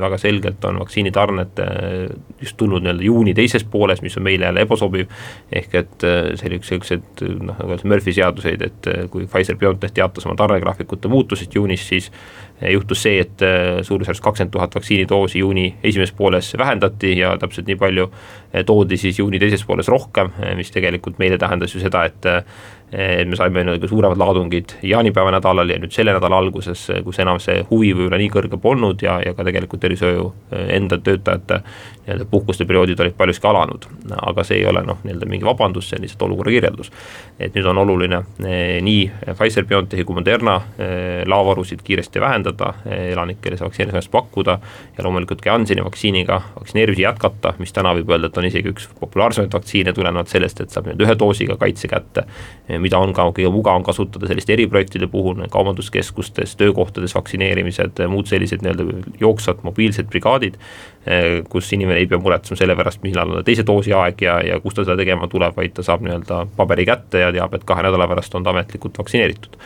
[0.00, 2.08] väga selgelt on vaktsiinitarned eh,
[2.40, 5.06] just tulnud nii-öelda juuni teises pooles, mis on meile jälle ebasobiv,
[5.52, 10.34] ehk et eh, sellised noh, nagu öeldakse Murphy seaduseid, et eh, kui Pfizer-BioNTech teatas oma
[10.40, 12.10] tarnegraafikute muutusest juunis, siis
[12.68, 13.44] juhtus see, et
[13.86, 18.10] suurusjärgus kakskümmend tuhat vaktsiinidoosi juuni esimeses pooles vähendati ja täpselt nii palju
[18.66, 22.28] toodi siis juuni teises pooles rohkem, mis tegelikult meile tähendas ju seda, et
[22.92, 27.38] et me saime nii-öelda suuremad laadungid jaanipäeva nädalal ja nüüd selle nädala alguses, kus enam
[27.42, 32.26] see huvi võib-olla nii kõrge polnud ja, ja ka tegelikult tervishoiu eh, enda töötajate nii-öelda
[32.32, 33.86] puhkuste perioodid olid paljuski alanud.
[34.26, 36.90] aga see ei ole noh, nii-öelda mingi vabandus, see on lihtsalt olukorra kirjeldus.
[37.38, 42.49] et nüüd on oluline eh, nii Pfizer-BioNTechi kui Moderna eh, laovarusid kiiresti vähendada,
[42.90, 44.58] elanikele see vaktsineerimist pakkuda
[44.96, 48.88] ja loomulikult ka Jansseni vaktsiiniga vaktsineerimisi jätkata, mis täna võib öelda, et on isegi üks
[49.00, 52.26] populaarsemaid vaktsiine tulenevalt sellest, et saab nüüd ühe doosiga kaitse kätte
[52.78, 59.16] mida on ka kõige mugavam kasutada selliste eriprojektide puhul, kaubanduskeskustes, töökohtades vaktsineerimised, muud sellised nii-öelda
[59.22, 60.58] jooksvad mobiilsed brigaadid,
[61.06, 64.60] eh, kus inimene ei pea muretsema selle pärast, millal on teise doosi aeg ja, ja
[64.60, 67.86] kus ta seda tegema tuleb, vaid ta saab nii-öelda paberi kätte ja teab, et kahe
[67.86, 69.60] nädala pärast on ta ametlikult vaktsineeritud.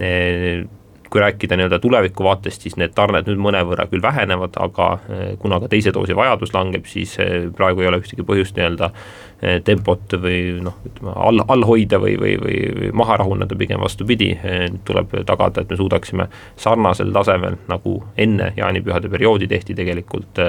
[0.00, 0.66] Eh,
[1.10, 5.60] kui rääkida nii-öelda tuleviku vaatest, siis need tarned nüüd mõnevõrra küll vähenevad, aga eh, kuna
[5.62, 10.16] ka teise doosi vajadus langeb, siis eh, praegu ei ole ühtegi põhjust nii-öelda eh, tempot
[10.22, 15.14] või noh, ütleme all, all hoida või, või, või, maha rahuneda, pigem vastupidi, nüüd tuleb
[15.28, 16.28] tagada, et me suudaksime
[16.60, 20.40] sarnasel tasemel, nagu enne jaanipühade perioodi tehti tegelikult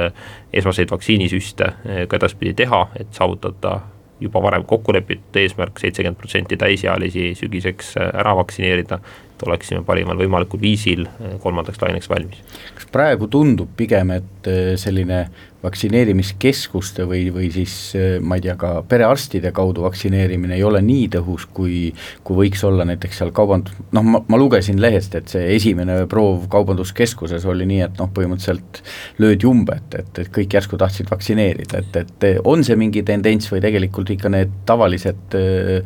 [0.53, 1.69] esmaseid vaktsiinisüste
[2.07, 3.79] ka edaspidi teha, et saavutada
[4.21, 8.99] juba varem kokku lepitud eesmärk seitsekümmend protsenti täisealisi sügiseks ära vaktsineerida
[9.37, 12.41] et oleksime parimal võimalikul viisil eh, kolmandaks laineks valmis.
[12.75, 15.27] kas praegu tundub pigem, et eh, selline
[15.67, 21.07] vaktsineerimiskeskuste või, või siis eh, ma ei tea, ka perearstide kaudu vaktsineerimine ei ole nii
[21.17, 21.93] tõhus, kui
[22.27, 26.47] kui võiks olla näiteks seal kaubandus, noh, ma, ma lugesin lehest, et see esimene proov
[26.51, 28.81] kaubanduskeskuses oli nii, et noh, põhimõtteliselt
[29.21, 33.51] löödi umbe, et, et, et kõik järsku tahtsid vaktsineerida, et, et on see mingi tendents
[33.51, 35.81] või tegelikult ikka need tavalised öö,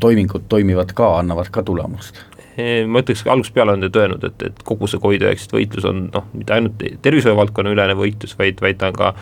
[0.00, 2.27] toimingud toimivad ka, annavad ka tulemust?
[2.90, 6.30] Ma ütleks, algusest peale on ta öelnud, et, et kogu see Covid-19 võitlus on noh,
[6.34, 9.12] mitte ainult tervishoiu valdkonna ülene võitlus, vaid, vaid ta on ka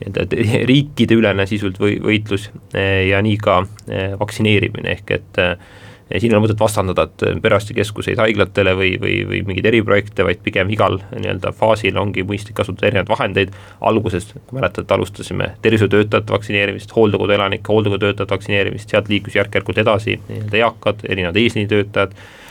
[0.00, 3.58] nii-öelda riikideülene sisult või võitlus ja nii ka
[3.90, 5.58] eh, vaktsineerimine, ehk et eh,
[6.06, 10.72] siin ei ole mõtet vastandada, et perearstikeskuseid haiglatele või, või, või mingeid eriprojekte, vaid pigem
[10.72, 13.52] igal nii-öelda faasil ongi mõistlik kasutada erinevaid vahendeid.
[13.90, 20.62] alguses, kui mäletate, alustasime tervishoiutöötajate vaktsineerimist, hooldekodu elanike, hooldekodutöötajate vaktsineerimist, sealt liikus järk-järgult edasi nii-öelda
[20.62, 22.44] eakad, erinevad eesliinitöötajad Eh,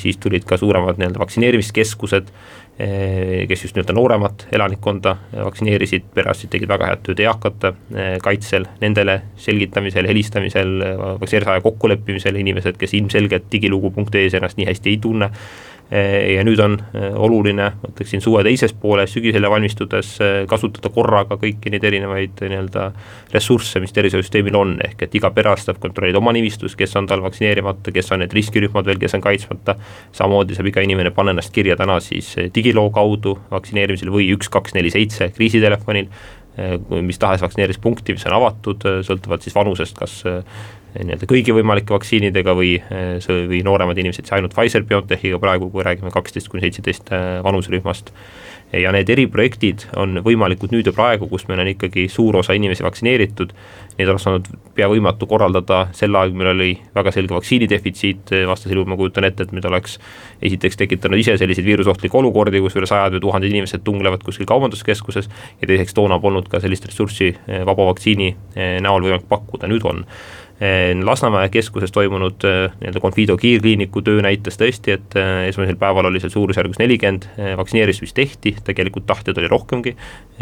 [0.00, 2.30] siis tulid ka suuremad nii-öelda vaktsineerimiskeskused,
[2.80, 8.64] eh, kes just nii-öelda nooremat elanikkonda vaktsineerisid, perearstid tegid väga head tööd eakate eh, kaitsel,
[8.80, 10.76] nendele selgitamisel, helistamisel,
[11.20, 16.74] vaktsineerimisaja kokkuleppimisel, inimesed, kes ilmselgelt digilugu.ee-s ennast nii hästi ei tunne Eh, ja nüüd on
[16.92, 22.42] eh, oluline, ma ütleksin suve teises pooles, sügisele valmistudes eh, kasutada korraga kõiki neid erinevaid
[22.44, 22.90] nii-öelda
[23.32, 27.24] ressursse, mis tervishoiusüsteemil on, ehk et iga perearst saab kontrollida oma nivistust, kes on tal
[27.24, 29.78] vaktsineerimata, kes on need riskirühmad veel, kes on kaitsmata.
[30.12, 34.76] samamoodi saab iga inimene panna ennast kirja täna siis digiloo kaudu vaktsineerimisel või üks, kaks,
[34.76, 36.12] neli, seitse kriisitelefonil
[37.06, 40.16] mis tahes vaktsineerimispunkti, mis on avatud, sõltuvalt siis vanusest, kas
[40.96, 42.76] nii-öelda kõigi võimalike vaktsiinidega või,
[43.50, 47.12] või nooremad inimesed siis ainult Pfizer-BioNTechiga praegu, kui räägime kaksteist kuni seitseteist
[47.44, 48.12] vanuserühmast.
[48.72, 52.84] Ja need eriprojektid on võimalikud nüüd ja praegu, kus meil on ikkagi suur osa inimesi
[52.84, 53.54] vaktsineeritud,
[53.96, 58.90] neid oleks olnud pea võimatu korraldada sel ajal, meil oli väga selge vaktsiinidefitsiit, vastasel juhul
[58.92, 59.96] ma kujutan ette, et meid oleks
[60.44, 65.30] esiteks tekitanud ise selliseid viirusohtlikke olukordi, kus üle sajad või tuhanded inimesed tunglevad kuskil kaubanduskeskuses
[65.62, 69.88] ja teiseks toona polnud ka sellist ressurssi eh, vaba vaktsiini eh, näol võimalik pakkuda, nüüd
[69.88, 70.04] on.
[70.04, 70.37] Eh,
[71.04, 76.18] Lasnamäe keskuses toimunud eh, nii-öelda Confido kiirkliiniku töö näitas tõesti, et eh, esimesel päeval oli
[76.18, 77.28] seal suurusjärgus nelikümmend
[77.60, 79.92] vaktsineerimist, mis tehti, tegelikult tahtjaid oli rohkemgi.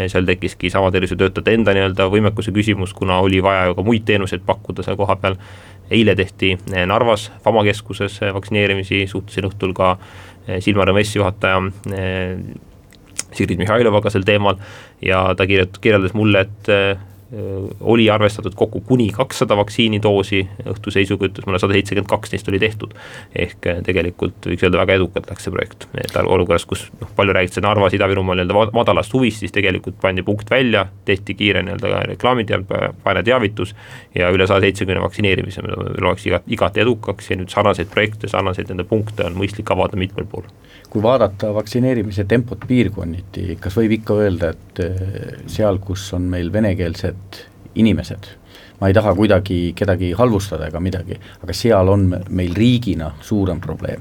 [0.06, 4.44] seal tekkiski sama tervishoiutöötajate enda nii-öelda võimekuse küsimus, kuna oli vaja ju ka muid teenuseid
[4.46, 5.36] pakkuda seal kohapeal.
[5.90, 9.98] eile tehti Narvas Fama keskuses vaktsineerimisi, suhtlesin õhtul ka
[10.60, 11.60] Silmarõmm S juhataja
[13.32, 14.56] Sigrid Mihhailovaga sel teemal
[15.02, 16.72] ja ta kirjut-, kirjeldas mulle, et
[17.80, 22.94] oli arvestatud kokku kuni kakssada vaktsiinidoosi, õhtuseisuga ütles mulle sada seitsekümmend kaks neist oli tehtud.
[23.34, 27.64] ehk tegelikult võiks öelda, väga edukalt läks see projekt, et olukorras, kus noh, palju räägitakse
[27.64, 32.92] Narvas, Ida-Virumaal nii-öelda madalast huvist, siis tegelikult pandi punkt välja, tehti kiire nii-öelda reklaamiteabe,
[33.26, 33.74] teavitus
[34.14, 38.70] ja üle saja seitsmekümne vaktsineerimise, mida loeks igat, igati edukaks ja nüüd sarnaseid projekte, sarnaseid
[38.70, 40.46] nende punkte on mõistlik avada mitmel pool.
[40.90, 44.80] kui vaadata vaktsineerimise tempot piirkonniti, kas võib ikka öelda, et
[45.50, 47.44] seal, kus on meil venekeelsed tuhanded
[47.76, 48.28] inimesed,
[48.80, 54.00] ma ei taha kuidagi kedagi halvustada ega midagi, aga seal on meil riigina suurem probleem.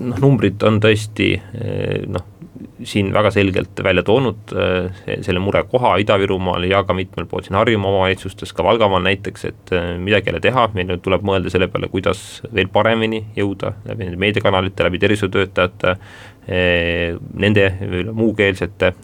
[0.00, 1.30] noh, numbrid on tõesti
[2.12, 2.26] noh,
[2.84, 4.52] siin väga selgelt välja toonud
[5.24, 10.28] selle murekoha Ida-Virumaal ja ka mitmel pool siin Harjumaa omavalitsustes, ka Valgamaal näiteks, et midagi
[10.28, 14.20] ei ole teha, meil nüüd tuleb mõelda selle peale, kuidas veel paremini jõuda läbi nende
[14.20, 17.66] meediakanalite, läbi tervishoiutöötajate, äh, nende
[18.12, 18.94] muukeelsete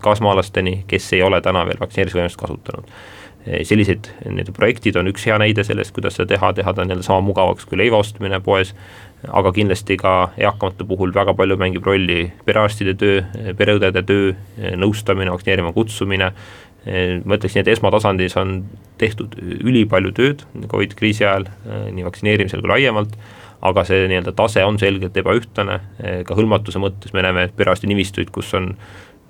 [0.00, 2.92] kaasmaalasteni, kes ei ole täna veel vaktsineerimisvõimest kasutanud.
[3.66, 7.24] Sellised need projektid on üks hea näide sellest, kuidas seda teha, teha ta nii-öelda sama
[7.26, 8.70] mugavaks kui leiva ostmine poes
[9.30, 13.20] aga kindlasti ka eakamate puhul väga palju mängib rolli perearstide töö,
[13.58, 14.32] pereõdede töö,
[14.78, 16.32] nõustamine, vaktsineerima kutsumine,
[16.82, 18.56] ma ütleksin, et esmatasandis on
[18.98, 21.46] tehtud ülipalju tööd Covid kriisi ajal,
[21.94, 23.14] nii vaktsineerimisel kui laiemalt,
[23.62, 25.78] aga see nii-öelda tase on selgelt ebaühtlane,
[26.26, 28.72] ka hõlmatuse mõttes me näeme perearstinimistuid, kus on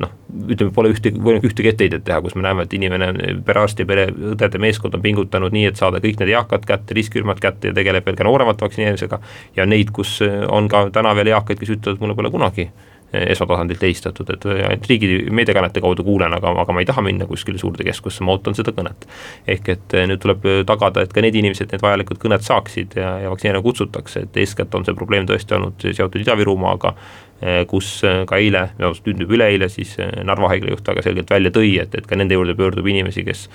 [0.03, 0.13] noh,
[0.49, 3.11] ütleme, pole ühtegi, võimalik ühtegi etteheidet teha, kus me näeme, et inimene,
[3.47, 7.71] perearst ja pereõdede meeskond on pingutanud nii, et saada kõik need eakad kätte, riskirühmad kätte
[7.71, 9.21] ja tegeleb veel ka nooremate vaktsineerimisega.
[9.57, 10.19] ja neid, kus
[10.49, 12.71] on ka täna veel eakaid, kes ütlevad, mulle pole kunagi
[13.13, 17.61] esmatasandilt helistatud, et ainult riigi meediakanalite kaudu kuulen, aga, aga ma ei taha minna kuskile
[17.61, 19.09] suurde keskusse, ma ootan seda kõnet.
[19.47, 23.33] ehk et nüüd tuleb tagada, et ka need inimesed need vajalikud kõned saaksid ja, ja
[23.33, 26.97] vaktsineerima kutsutakse, et eeskätt on see probleem tõesti olnud seotud Ida-Virumaaga
[27.43, 31.33] Eh, kus eh, ka eile, nüüd juba üleeile siis eh, Narva haigla juht väga selgelt
[31.33, 33.49] välja tõi, et, et ka nende juurde pöördub inimesi, kes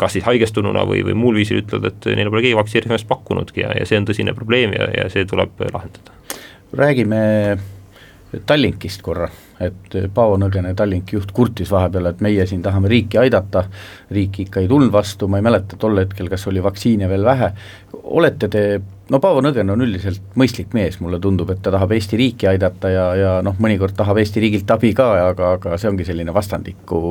[0.00, 3.70] kas siis haigestununa või, või muul viisil ütlevad, et neile pole keegi vaktsineerimist pakkunudki ja,
[3.78, 6.18] ja see on tõsine probleem ja, ja see tuleb lahendada.
[6.74, 7.20] räägime
[8.30, 9.26] Tallinkist korra,
[9.60, 13.66] et Paavo Nõgene, Tallinki juht, kurtis vahepeal, et meie siin tahame riiki aidata,
[14.14, 17.52] riik ikka ei tulnud vastu, ma ei mäleta tol hetkel, kas oli vaktsiine veel vähe,
[18.20, 18.64] olete te
[19.10, 22.92] no Paavo Nõgen on üldiselt mõistlik mees, mulle tundub, et ta tahab Eesti riiki aidata
[22.92, 27.02] ja, ja noh, mõnikord tahab Eesti riigilt abi ka, aga, aga see ongi selline vastandikku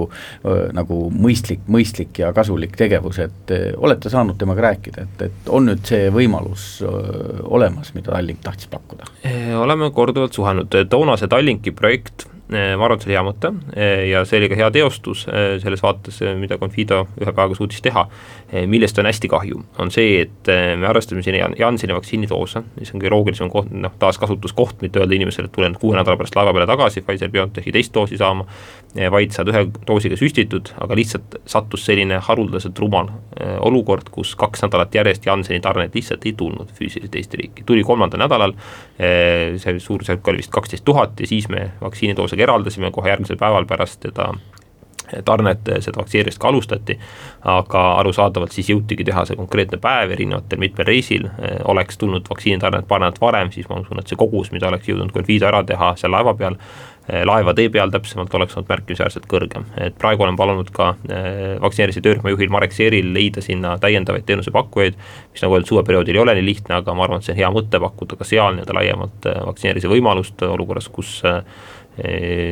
[0.75, 5.83] nagu mõistlik, mõistlik ja kasulik tegevus, et olete saanud temaga rääkida, et, et on nüüd
[5.85, 9.11] see võimalus öö, olemas, mida Tallink tahtis pakkuda?
[9.59, 13.49] oleme korduvalt suhelnud, toona see Tallinki projekt Eh, ma arvan, et see oli hea mõte
[13.77, 17.83] eh, ja see oli ka hea teostus eh, selles vaates, mida Confido ühe päevaga suutis
[17.85, 18.07] teha.
[18.65, 23.11] millest on hästi kahju, on see, et me arvestame siin Jansseni vaktsiinidoose, mis on kõige
[23.13, 27.03] loogilisem koht, noh taaskasutuskoht, mitte öelda inimesele, et tulen kuue nädala pärast laeva peale tagasi
[27.05, 28.47] Pfizer-BioNTechi teist doosi saama,
[29.13, 33.11] vaid saad ühe doosiga süstitud, aga lihtsalt sattus selline haruldaselt rumal
[33.69, 38.23] olukord, kus kaks nädalat järjest Jansseni tarneid lihtsalt ei tulnud füüsiliselt Eesti riiki, tuli kolmandal
[38.25, 38.57] nädalal,
[38.97, 43.67] see suurusjärk oli vist kaksteist tuhat ja siis me vaktsiinidoose sellega eraldasime kohe järgmisel päeval
[43.67, 44.33] pärast seda
[45.25, 46.95] tarnet, seda vaktsineerimist ka alustati,
[47.49, 51.25] aga arusaadavalt siis jõutigi teha see konkreetne päev erinevatel mitmel reisil,
[51.65, 55.09] oleks tulnud vaktsiinitarnet paar nädalat varem, siis ma usun, et see kogus, mida oleks jõudnud
[55.15, 56.59] Confido ära teha seal laeva peal,
[57.25, 59.65] laevatee peal täpsemalt, oleks olnud märkimisväärselt kõrgem.
[59.81, 64.99] et praegu olen palunud ka eh, vaktsineerimise töörühma juhil Marek Seeril leida sinna täiendavaid teenusepakkujaid,
[65.33, 67.49] mis nagu öeldud, suveperioodil ei ole nii lihtne, aga ma arvan, et see on hea
[67.55, 71.41] mõte pakkuda ka seal nii-öelda laiemalt eh, vaktsineerimise võimalust olukorras, kus Eh,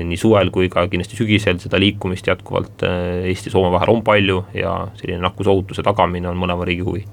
[0.07, 4.03] nii suvel kui ka kindlasti sügisel seda liikumist jätkuvalt eh, Eesti ja Soome vahel on
[4.03, 7.05] palju ja selline nakkusohutuse tagamine on mõlema riigi huvi.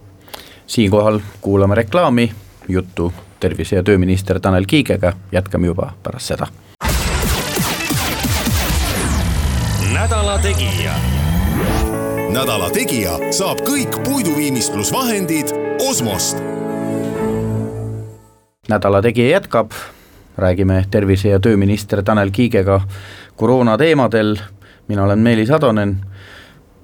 [0.67, 2.31] siinkohal kuulame reklaami,
[2.69, 6.49] juttu tervise- ja tööminister Tanel Kiigega jätkame juba pärast seda
[10.05, 10.95] nädala Tegija.
[12.29, 15.53] nädala Tegija saab kõik puiduviimistlusvahendid
[15.89, 16.37] Osmost.
[18.69, 19.73] nädala Tegija jätkab,
[20.39, 22.81] räägime tervise- ja tööminister Tanel Kiigega
[23.37, 24.37] koroona teemadel,
[24.89, 25.97] mina olen Meelis Atonen,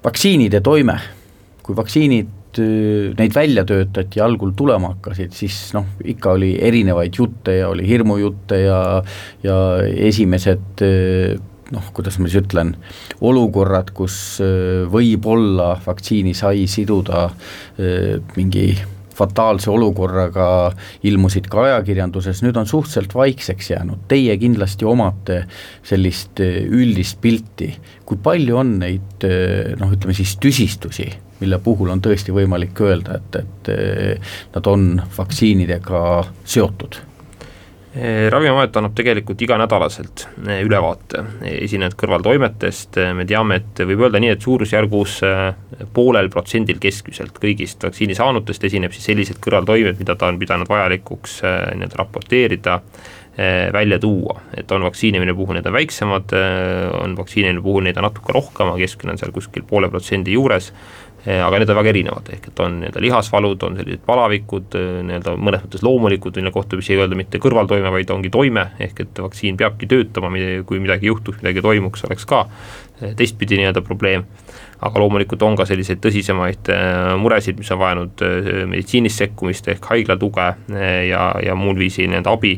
[0.03, 0.99] vaktsiinide toime,
[1.63, 2.29] kui vaktsiinid
[3.17, 8.59] neid välja töötati algul tulema hakkasid, siis noh, ikka oli erinevaid jutte ja oli hirmujutte
[8.65, 8.79] ja
[9.43, 10.83] ja esimesed
[11.71, 12.73] noh, kuidas ma siis ütlen,
[13.23, 14.41] olukorrad, kus
[14.91, 17.29] võib-olla vaktsiini sai siduda
[18.35, 18.65] mingi
[19.21, 20.49] fataalse olukorraga
[21.07, 25.43] ilmusid ka ajakirjanduses, nüüd on suhteliselt vaikseks jäänud, teie kindlasti omate
[25.87, 27.71] sellist üldist pilti,
[28.05, 29.27] kui palju on neid
[29.79, 31.09] noh, ütleme siis tüsistusi
[31.41, 36.03] mille puhul on tõesti võimalik öelda, et, et nad on vaktsiinidega
[36.45, 36.99] seotud
[37.91, 45.17] ravimiamet annab tegelikult iganädalaselt ülevaate esinenud kõrvaltoimetest, me teame, et võib öelda nii, et suurusjärgus
[45.91, 51.41] poolel protsendil keskmiselt kõigist vaktsiini saanutest esineb siis sellised kõrvaltoimed, mida ta on pidanud vajalikuks
[51.43, 52.79] nii-öelda raporteerida,
[53.73, 56.33] välja tuua, et on vaktsiine, mille puhul need on väiksemad,
[56.99, 60.35] on vaktsiine, mille puhul neid on natuke rohkem, aga keskmine on seal kuskil poole protsendi
[60.35, 60.71] juures.
[60.71, 65.35] Eh, aga need on väga erinevad, ehk et on nii-öelda lihasvalud, on sellised palavikud, nii-öelda
[65.37, 69.21] mõnes mõttes loomulikud, mille kohta võiks ei öelda mitte kõrvaltoime, vaid ongi toime, ehk et
[69.21, 70.31] vaktsiin peabki töötama,
[70.65, 72.47] kui midagi juhtuks, midagi toimuks, oleks ka
[73.17, 74.25] teistpidi nii-öelda probleem.
[74.81, 76.71] aga loomulikult on ka selliseid tõsisemaid
[77.21, 78.23] muresid, mis on vajanud
[78.71, 80.47] meditsiinist sekkumist ehk haigla tuge
[81.05, 82.55] ja, ja muul viisil nii-öelda abi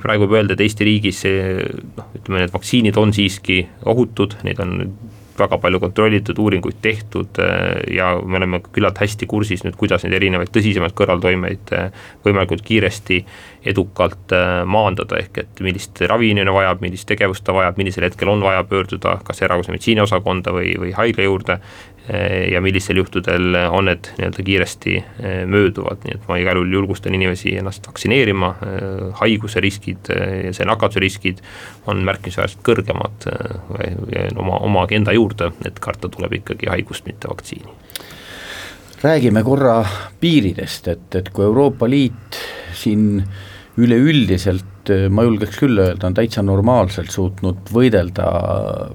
[0.00, 4.88] praegu võib öelda, et Eesti riigis noh, ütleme need vaktsiinid on siiski ohutud, neid on
[5.38, 10.16] väga palju kontrollitud uuringuid tehtud äh, ja me oleme küllalt hästi kursis nüüd, kuidas neid
[10.18, 11.90] erinevaid tõsisemaid kõrvaltoimeid äh,
[12.26, 13.22] võimalikult kiiresti
[13.66, 18.30] edukalt äh, maandada, ehk et millist ravi inimene vajab, millist tegevust ta vajab, millisel hetkel
[18.32, 21.60] on vaja pöörduda kas erakorralise meditsiini osakonda või, või haigla juurde
[22.08, 26.76] Eh, ja millistel juhtudel on need nii-öelda kiiresti eh, mööduvad, nii et ma igal juhul
[26.76, 28.52] julgustan inimesi ennast vaktsineerima,
[29.18, 31.42] haiguse riskid ja see nakatuse riskid
[31.90, 33.26] on märkimisväärselt kõrgemad
[34.38, 37.74] oma, oma agenda juurde, et karta tuleb ikkagi haigust, mitte vaktsiini.
[39.02, 39.80] räägime korra
[40.20, 42.38] piiridest, et, et kui Euroopa Liit
[42.74, 43.24] siin
[43.76, 48.26] üleüldiselt Äh, ma julgeks küll öelda, on täitsa normaalselt suutnud võidelda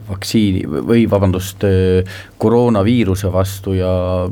[0.08, 3.92] vaktsiini või vabandust, äh, koroonaviiruse vastu ja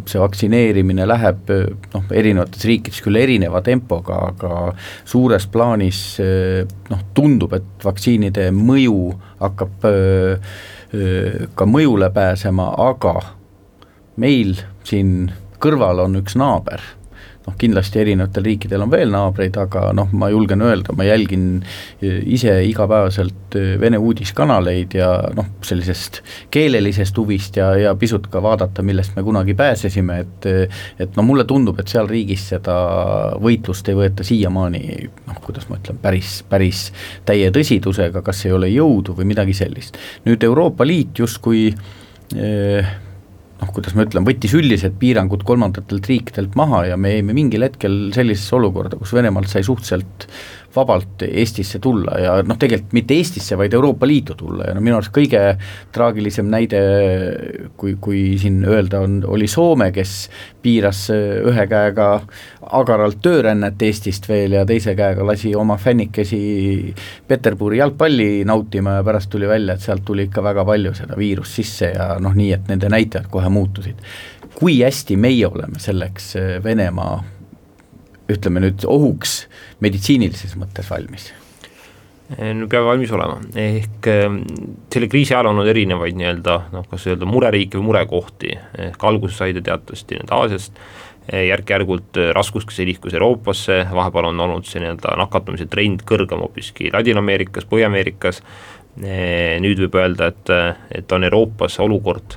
[0.09, 4.61] see vaktsineerimine läheb äh, noh, erinevates riikides küll erineva tempoga, aga
[5.07, 9.85] suures plaanis noh, tundub, et vaktsiinide mõju hakkab
[11.55, 13.13] ka mõjule pääsema, aga
[14.19, 14.55] meil
[14.87, 15.29] siin
[15.61, 16.81] kõrval on üks naaber
[17.49, 21.47] noh, kindlasti erinevatel riikidel on veel naabreid, aga noh, ma julgen öelda, ma jälgin
[22.01, 26.21] eh, ise igapäevaselt eh, Vene uudiskanaleid ja noh, sellisest
[26.53, 30.47] keelelisest huvist ja, ja pisut ka vaadata, millest me kunagi pääsesime, et
[30.99, 32.75] et no mulle tundub, et seal riigis seda
[33.41, 34.83] võitlust ei võeta siiamaani
[35.27, 36.87] noh, kuidas ma ütlen, päris, päris
[37.27, 39.97] täie tõsidusega, kas ei ole jõudu või midagi sellist.
[40.25, 42.97] nüüd Euroopa Liit justkui eh,
[43.59, 48.09] noh, kuidas ma ütlen, võttis üldised piirangud kolmandatelt riikidelt maha ja me jäime mingil hetkel
[48.15, 50.29] sellisesse olukorda, kus Venemaalt sai suhteliselt
[50.75, 54.97] vabalt Eestisse tulla ja noh, tegelikult mitte Eestisse, vaid Euroopa Liitu tulla ja no minu
[54.99, 55.41] arust kõige
[55.95, 56.81] traagilisem näide,
[57.77, 60.29] kui, kui siin öelda, on, oli Soome, kes
[60.61, 62.09] piiras ühe käega
[62.79, 66.93] agaralt töörännet Eestist veel ja teise käega lasi oma fännikesi
[67.27, 71.59] Peterburi jalgpalli nautima ja pärast tuli välja, et sealt tuli ikka väga palju seda viirust
[71.61, 74.05] sisse ja noh, nii et nende näitajad kohe muutusid.
[74.59, 77.38] kui hästi meie oleme selleks Venemaa
[78.29, 79.43] ütleme nüüd ohuks
[79.83, 81.31] meditsiinilises mõttes valmis?
[82.29, 84.43] no peame valmis olema, ehk ähm,
[84.93, 88.51] selle kriisi ajal on olnud erinevaid nii-öelda noh, kas öelda mureriike või murekohti,
[88.85, 90.77] ehk alguse sai ta teatavasti nii-öelda Aasiast,
[91.25, 96.91] eh, järk-järgult äh, raskuskese liikus Euroopasse, vahepeal on olnud see nii-öelda nakatumise trend kõrgem hoopiski
[96.93, 98.43] Ladina-Ameerikas, Põhja-Ameerikas,
[98.99, 100.49] nüüd võib öelda, et,
[100.99, 102.35] et on Euroopas olukord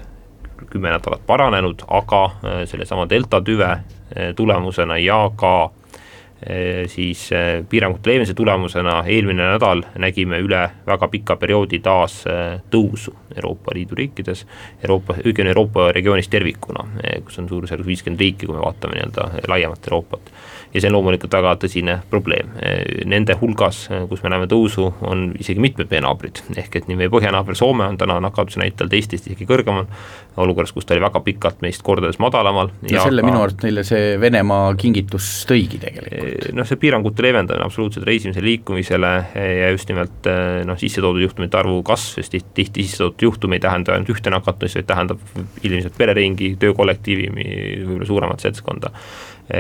[0.73, 5.71] kümme nädalat paranenud, aga äh, sellesama delta tüve äh, tulemusena ja ka
[6.91, 13.15] siis eh, piirangute leevendamise tulemusena eelmine nädal nägime üle väga pika perioodi taas eh, tõusu
[13.37, 14.47] Euroopa Liidu riikides,
[14.83, 16.87] Euroopa, õigemini Euroopa regioonis tervikuna,
[17.27, 20.35] kus on suurusjärgus viiskümmend riiki, kui me vaatame nii-öelda laiemat Euroopat
[20.75, 22.53] ja see on loomulikult väga tõsine probleem.
[23.09, 27.13] Nende hulgas, kus me näeme tõusu, on isegi mitmed meie naabrid, ehk et nii meie
[27.13, 29.87] põhjanaaber Soome on täna nakatuse näitajalt Eestist isegi kõrgemal,
[30.41, 32.73] olukorras, kus ta oli väga pikalt meist kordades madalamal.
[32.89, 33.29] ja selle ka...
[33.29, 36.49] minu arust neile see Venemaa kingitus tõigi tegelikult.
[36.57, 40.31] noh, see piirangute leevendamine absoluutselt reisimisele, liikumisele ja just nimelt
[40.69, 44.33] noh, sisse toodud juhtumite arvu kasv, sest tihti sisse toodud juhtum ei tähenda ainult ühte
[44.33, 45.21] nakatumist, vaid tähendab
[45.63, 48.93] ilmselt pereringi, töökollektiivi, võib-olla suuremat seltskonda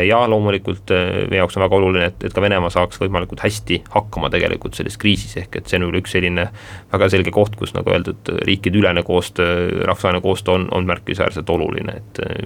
[0.06, 3.80] ja loomulikult eh, meie jaoks on väga oluline, et, et ka Venemaa saaks võimalikult hästi
[3.92, 6.46] hakkama tegelikult selles kriisis, ehk et see on võib-olla üks selline
[6.92, 12.22] väga selge koht, kus nagu öeldud, riikideülene koostöö, rahvusvaheline koostöö on, on märkimisväärselt oluline, et
[12.24, 12.44] eh,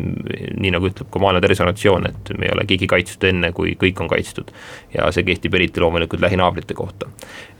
[0.57, 4.01] nii nagu ütleb ka Maailma Terviseorganisatsioon, et me ei ole keegi kaitstud enne, kui kõik
[4.03, 4.51] on kaitstud.
[4.95, 7.11] ja see kehtib eriti loomulikult lähinaabrite kohta.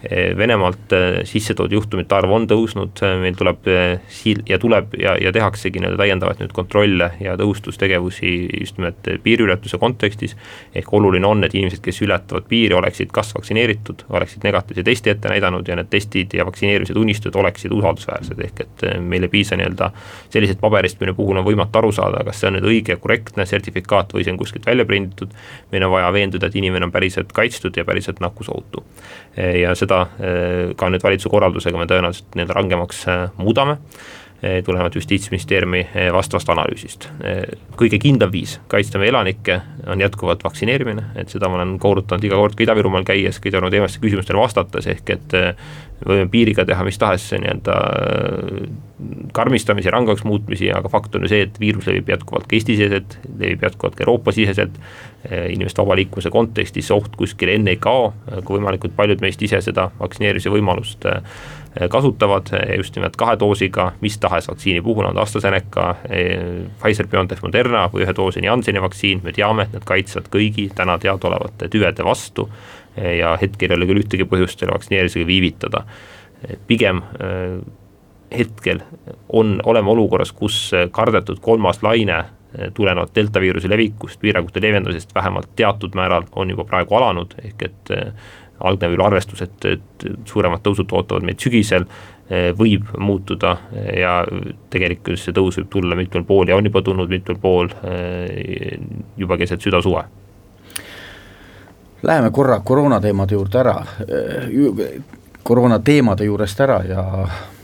[0.05, 0.93] Eh, Venemaalt
[1.25, 3.65] sisse toodud juhtumite arv on tõusnud, meil tuleb
[4.13, 9.79] siil- ja tuleb ja, ja tehaksegi nii-öelda täiendavaid nüüd kontrolle ja tõhustustegevusi just nimelt piiriületuse
[9.79, 10.37] kontekstis.
[10.75, 15.29] ehk oluline on, et inimesed, kes ületavad piiri, oleksid kas vaktsineeritud, oleksid negatiivse testi ette
[15.33, 19.57] näidanud ja need testid ja vaktsineerimise tunnistused oleksid usaldusväärsed, ehk et eh, meil ei piisa
[19.57, 19.91] nii-öelda
[20.31, 24.13] sellisest paberist, mille puhul on võimatu aru saada, kas see on nüüd õige, korrektne sertifikaat
[24.13, 25.33] või see on kuskilt välja prinditud.
[25.73, 28.85] meil on vaja veenduda, et inimene on päriselt kaitstud ja päriselt nakkusohutu.
[29.37, 33.05] Eh, ja seda eh, ka nüüd valitsuse korraldusega me tõenäoliselt nii-öelda rangemaks
[33.39, 33.79] muudame.
[33.79, 34.26] Eh,
[34.65, 37.09] tulenevalt Justiitsministeeriumi eh, vastavast analüüsist.
[37.25, 37.43] Eh,
[37.77, 42.37] kõige kindlam viis kaitsta meie elanikke on jätkuvalt vaktsineerimine, et seda ma olen korrutanud iga
[42.41, 45.37] kord ka Ida-Virumaal käies, ka Ida-Virumaa teemastele küsimustele vastates, ehk et
[46.05, 47.77] võime piiriga teha mis tahes nii-öelda
[49.37, 53.65] karmistamisi, rangemaks muutmisi, aga fakt on ju see, et viirus levib jätkuvalt ka Eesti-siseselt, levib
[53.65, 54.77] jätkuvalt ka Euroopa-siseselt,
[55.53, 58.13] inimeste vaba liikumise kontekstis oht kuskile enne ei kao,
[58.45, 63.91] kui võimalikult paljud meist ise seda vaktsineerimise võimalust Eh, kasutavad eh, just nimelt kahe doosiga
[64.01, 66.37] mis tahes vaktsiini puhul, on ta AstraZeneca, eh,
[66.81, 70.99] Pfizer, BioNTech, Moderna või ühe doosini Jansseni vaktsiin, me teame, et nad kaitsevad kõigi täna
[71.03, 72.49] teadaolevate tüvede vastu
[72.97, 75.83] ja hetkel ei ole küll ühtegi põhjust selle vaktsineerimisega viivitada.
[76.67, 77.03] pigem
[78.33, 78.81] hetkel
[79.29, 82.25] on, oleme olukorras, kus kardetud kolmas laine
[82.75, 87.93] tulenevalt delta viiruse levikust, piirangute leevendamisest vähemalt teatud määral on juba praegu alanud, ehk et
[88.61, 91.87] algne veel arvestus, et, et suuremad tõusud ootavad meid sügisel,
[92.31, 93.57] eh, võib muutuda
[93.97, 94.19] ja
[94.73, 98.79] tegelikult see tõus võib tulla mitmel pool ja on juba tulnud mitmel pool eh,
[99.17, 100.07] juba keset südasuve.
[102.07, 103.77] Läheme korra koroonateemade juurde ära,
[104.07, 104.97] eh,
[105.43, 107.05] koroonateemade juurest ära ja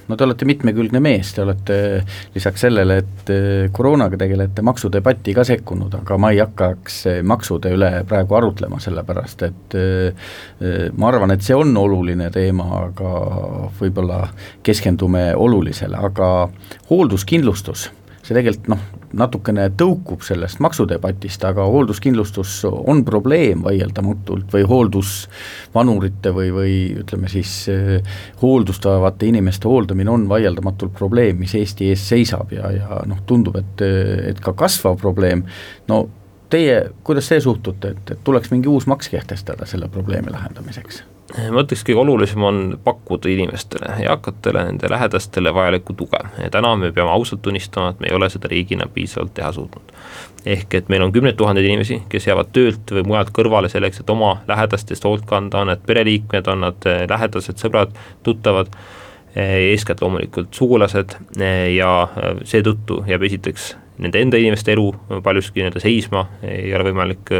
[0.08, 1.78] no te olete mitmekülgne mees, te olete
[2.34, 7.72] lisaks sellele, et eh, koroonaga tegelete, maksudebatti ka sekkunud, aga ma ei hakkaks eh, maksude
[7.76, 10.28] üle praegu arutlema, sellepärast et eh,
[10.96, 13.14] ma arvan, et see on oluline teema, aga
[13.80, 14.22] võib-olla
[14.66, 16.30] keskendume olulisele, aga
[16.90, 17.90] hoolduskindlustus
[18.22, 18.82] see tegelikult noh,
[19.18, 27.54] natukene tõukub sellest maksudebatist, aga hoolduskindlustus on probleem vaieldamatult või hooldusvanurite või, või ütleme siis
[27.72, 33.22] eh, hooldust vajavate inimeste hooldamine on vaieldamatult probleem, mis Eesti ees seisab ja, ja noh,
[33.26, 33.86] tundub, et,
[34.32, 35.44] et ka kasvav probleem,
[35.88, 36.04] no
[36.52, 41.04] teie, kuidas teie suhtute, et, et tuleks mingi uus maks kehtestada selle probleemi lahendamiseks?
[41.32, 46.20] Ma ütleks, kõige olulisem on pakkuda inimestele, eakatele, nende lähedastele vajalikku tuge.
[46.52, 49.94] Täna me peame ausalt tunnistama, et me ei ole seda riigina piisavalt teha suutnud.
[50.46, 54.10] ehk et meil on kümneid tuhandeid inimesi, kes jäävad töölt või mujalt kõrvale selleks, et
[54.10, 57.94] oma lähedastest hoolt kanda, on need pereliikmed, on nad eh, lähedased, sõbrad,
[58.26, 58.74] tuttavad,
[59.36, 62.08] eh, eeskätt loomulikult sugulased eh, ja
[62.42, 64.88] seetõttu jääb esiteks nende enda inimeste elu
[65.22, 67.30] paljuski nii-öelda seisma, ei ole võimalik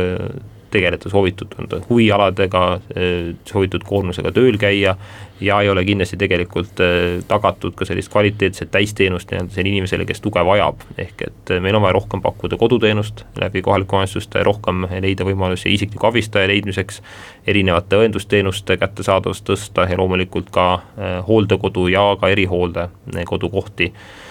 [0.73, 1.55] tegeleda soovitud
[1.89, 2.62] huvialadega,
[3.49, 4.97] soovitud koormusega tööl käia
[5.43, 10.20] ja ei ole kindlasti tegelikult äh, tagatud ka sellist kvaliteetset täisteenust nii-öelda sellele inimesele, kes
[10.20, 10.85] tuge vajab.
[10.99, 15.75] ehk et äh, meil on vaja rohkem pakkuda koduteenust läbi kohalike omavalitsuste, rohkem leida võimalusi
[15.75, 17.03] isikliku abistaja leidmiseks,
[17.47, 20.66] erinevate õendusteenuste kättesaadavust tõsta ja loomulikult ka
[21.29, 22.89] hooldekodu ja ka erihoolde
[23.27, 24.31] kodukohti Eh,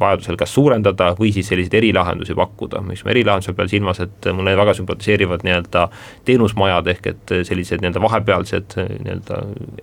[0.00, 4.56] vajadusel kas suurendada või siis selliseid erilahendusi pakkuda, mis ma erilahenduse peal silmas, et mulle
[4.58, 5.86] väga sümpatiseerivad nii-öelda
[6.28, 9.42] teenusmajad ehk et sellised nii-öelda vahepealsed nii-öelda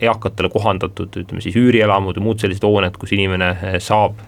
[0.09, 4.19] eakatele kohandatud, ütleme siis üürielamud ja muud sellised hooned, kus inimene saab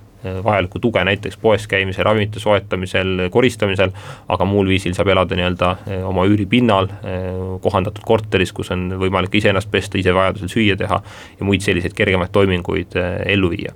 [0.44, 3.92] vajalikku tuge näiteks poes käimisel, ravimite soetamisel, koristamisel,
[4.30, 7.30] aga muul viisil saab elada nii-öelda eh, oma üüripinnal, eh,
[7.62, 11.02] kohandatud korteris, kus on võimalik iseennast pesta, ise vajadusel süüa teha
[11.40, 13.74] ja muid selliseid kergemaid toiminguid ellu viia.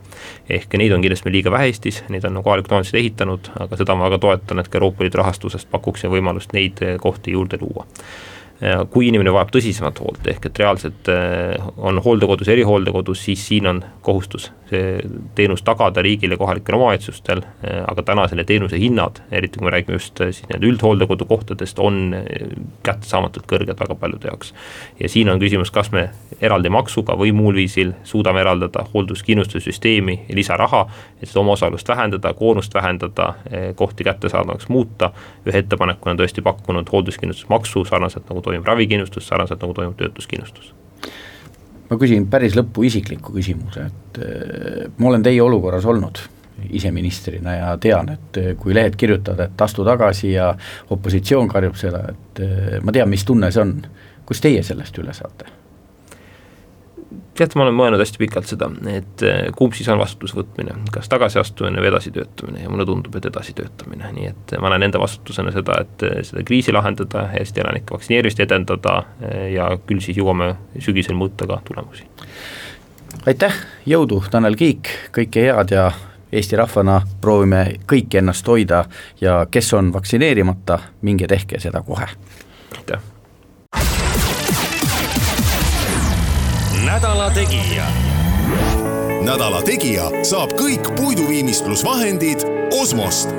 [0.49, 3.95] ehk neid on kindlasti meil liiga vähe Eestis, neid on kohalikud omavalitsused ehitanud, aga seda
[3.95, 7.87] ma väga toetan, et ka Euroopa Liidu rahastusest pakuks võimalust neid kohti juurde luua
[8.89, 11.09] kui inimene vajab tõsisemat hoolt, ehk et reaalselt
[11.75, 14.99] on hooldekodus, erihooldekodus, siis siin on kohustus see
[15.37, 17.41] teenus tagada riigil ja kohalikel omavalitsustel,
[17.87, 22.15] aga täna selle teenuse hinnad, eriti kui me räägime just siis nii-öelda üldhooldekodu kohtadest, on
[22.85, 24.53] kättesaamatult kõrged väga paljude jaoks.
[24.99, 26.09] ja siin on küsimus, kas me
[26.41, 30.85] eraldi maksuga või muul viisil suudame eraldada hoolduskindlustussüsteemi lisaraha,
[31.21, 33.33] et seda omaosalust vähendada, koormust vähendada,
[33.75, 35.11] kohti kättesaadavaks muuta.
[35.45, 40.73] ühe ettepanekuna tõesti pakkunud hoolduskindlustusmaksu sarnaselt nagu toimib ravikindlustus, sarnaselt nagu toimub töötuskindlustus
[41.89, 46.21] ma küsin päris lõppu isikliku küsimuse, et äh, ma olen teie olukorras olnud
[46.71, 50.51] ise ministrina ja tean, et äh, kui lehed kirjutavad, et astu tagasi ja
[50.95, 53.77] opositsioon karjub seda, et äh, ma tean, mis tunne see on.
[54.25, 55.45] kus teie sellest üle saate?
[57.35, 61.09] Teate, ma olen mõelnud hästi pikalt seda, et eh, kumb siis on vastutuse võtmine, kas
[61.11, 65.79] tagasiastumine või edasitöötamine ja mulle tundub, et edasitöötamine, nii et ma näen enda vastutusena seda,
[65.83, 68.97] et eh, seda kriisi lahendada, Eesti elanike vaktsineerimist edendada
[69.51, 72.07] ja küll siis jõuame sügisel mõõta ka tulemusi.
[73.25, 73.55] aitäh,
[73.85, 75.89] jõudu, Tanel Kiik, kõike head ja
[76.31, 78.85] Eesti rahvana proovime kõik ennast hoida
[79.21, 82.07] ja kes on vaktsineerimata, minge tehke seda kohe.
[82.77, 83.14] aitäh
[86.85, 87.85] nädala Tegija.
[89.25, 92.45] nädala Tegija saab kõik puiduviimistlusvahendid
[92.77, 93.33] Osmost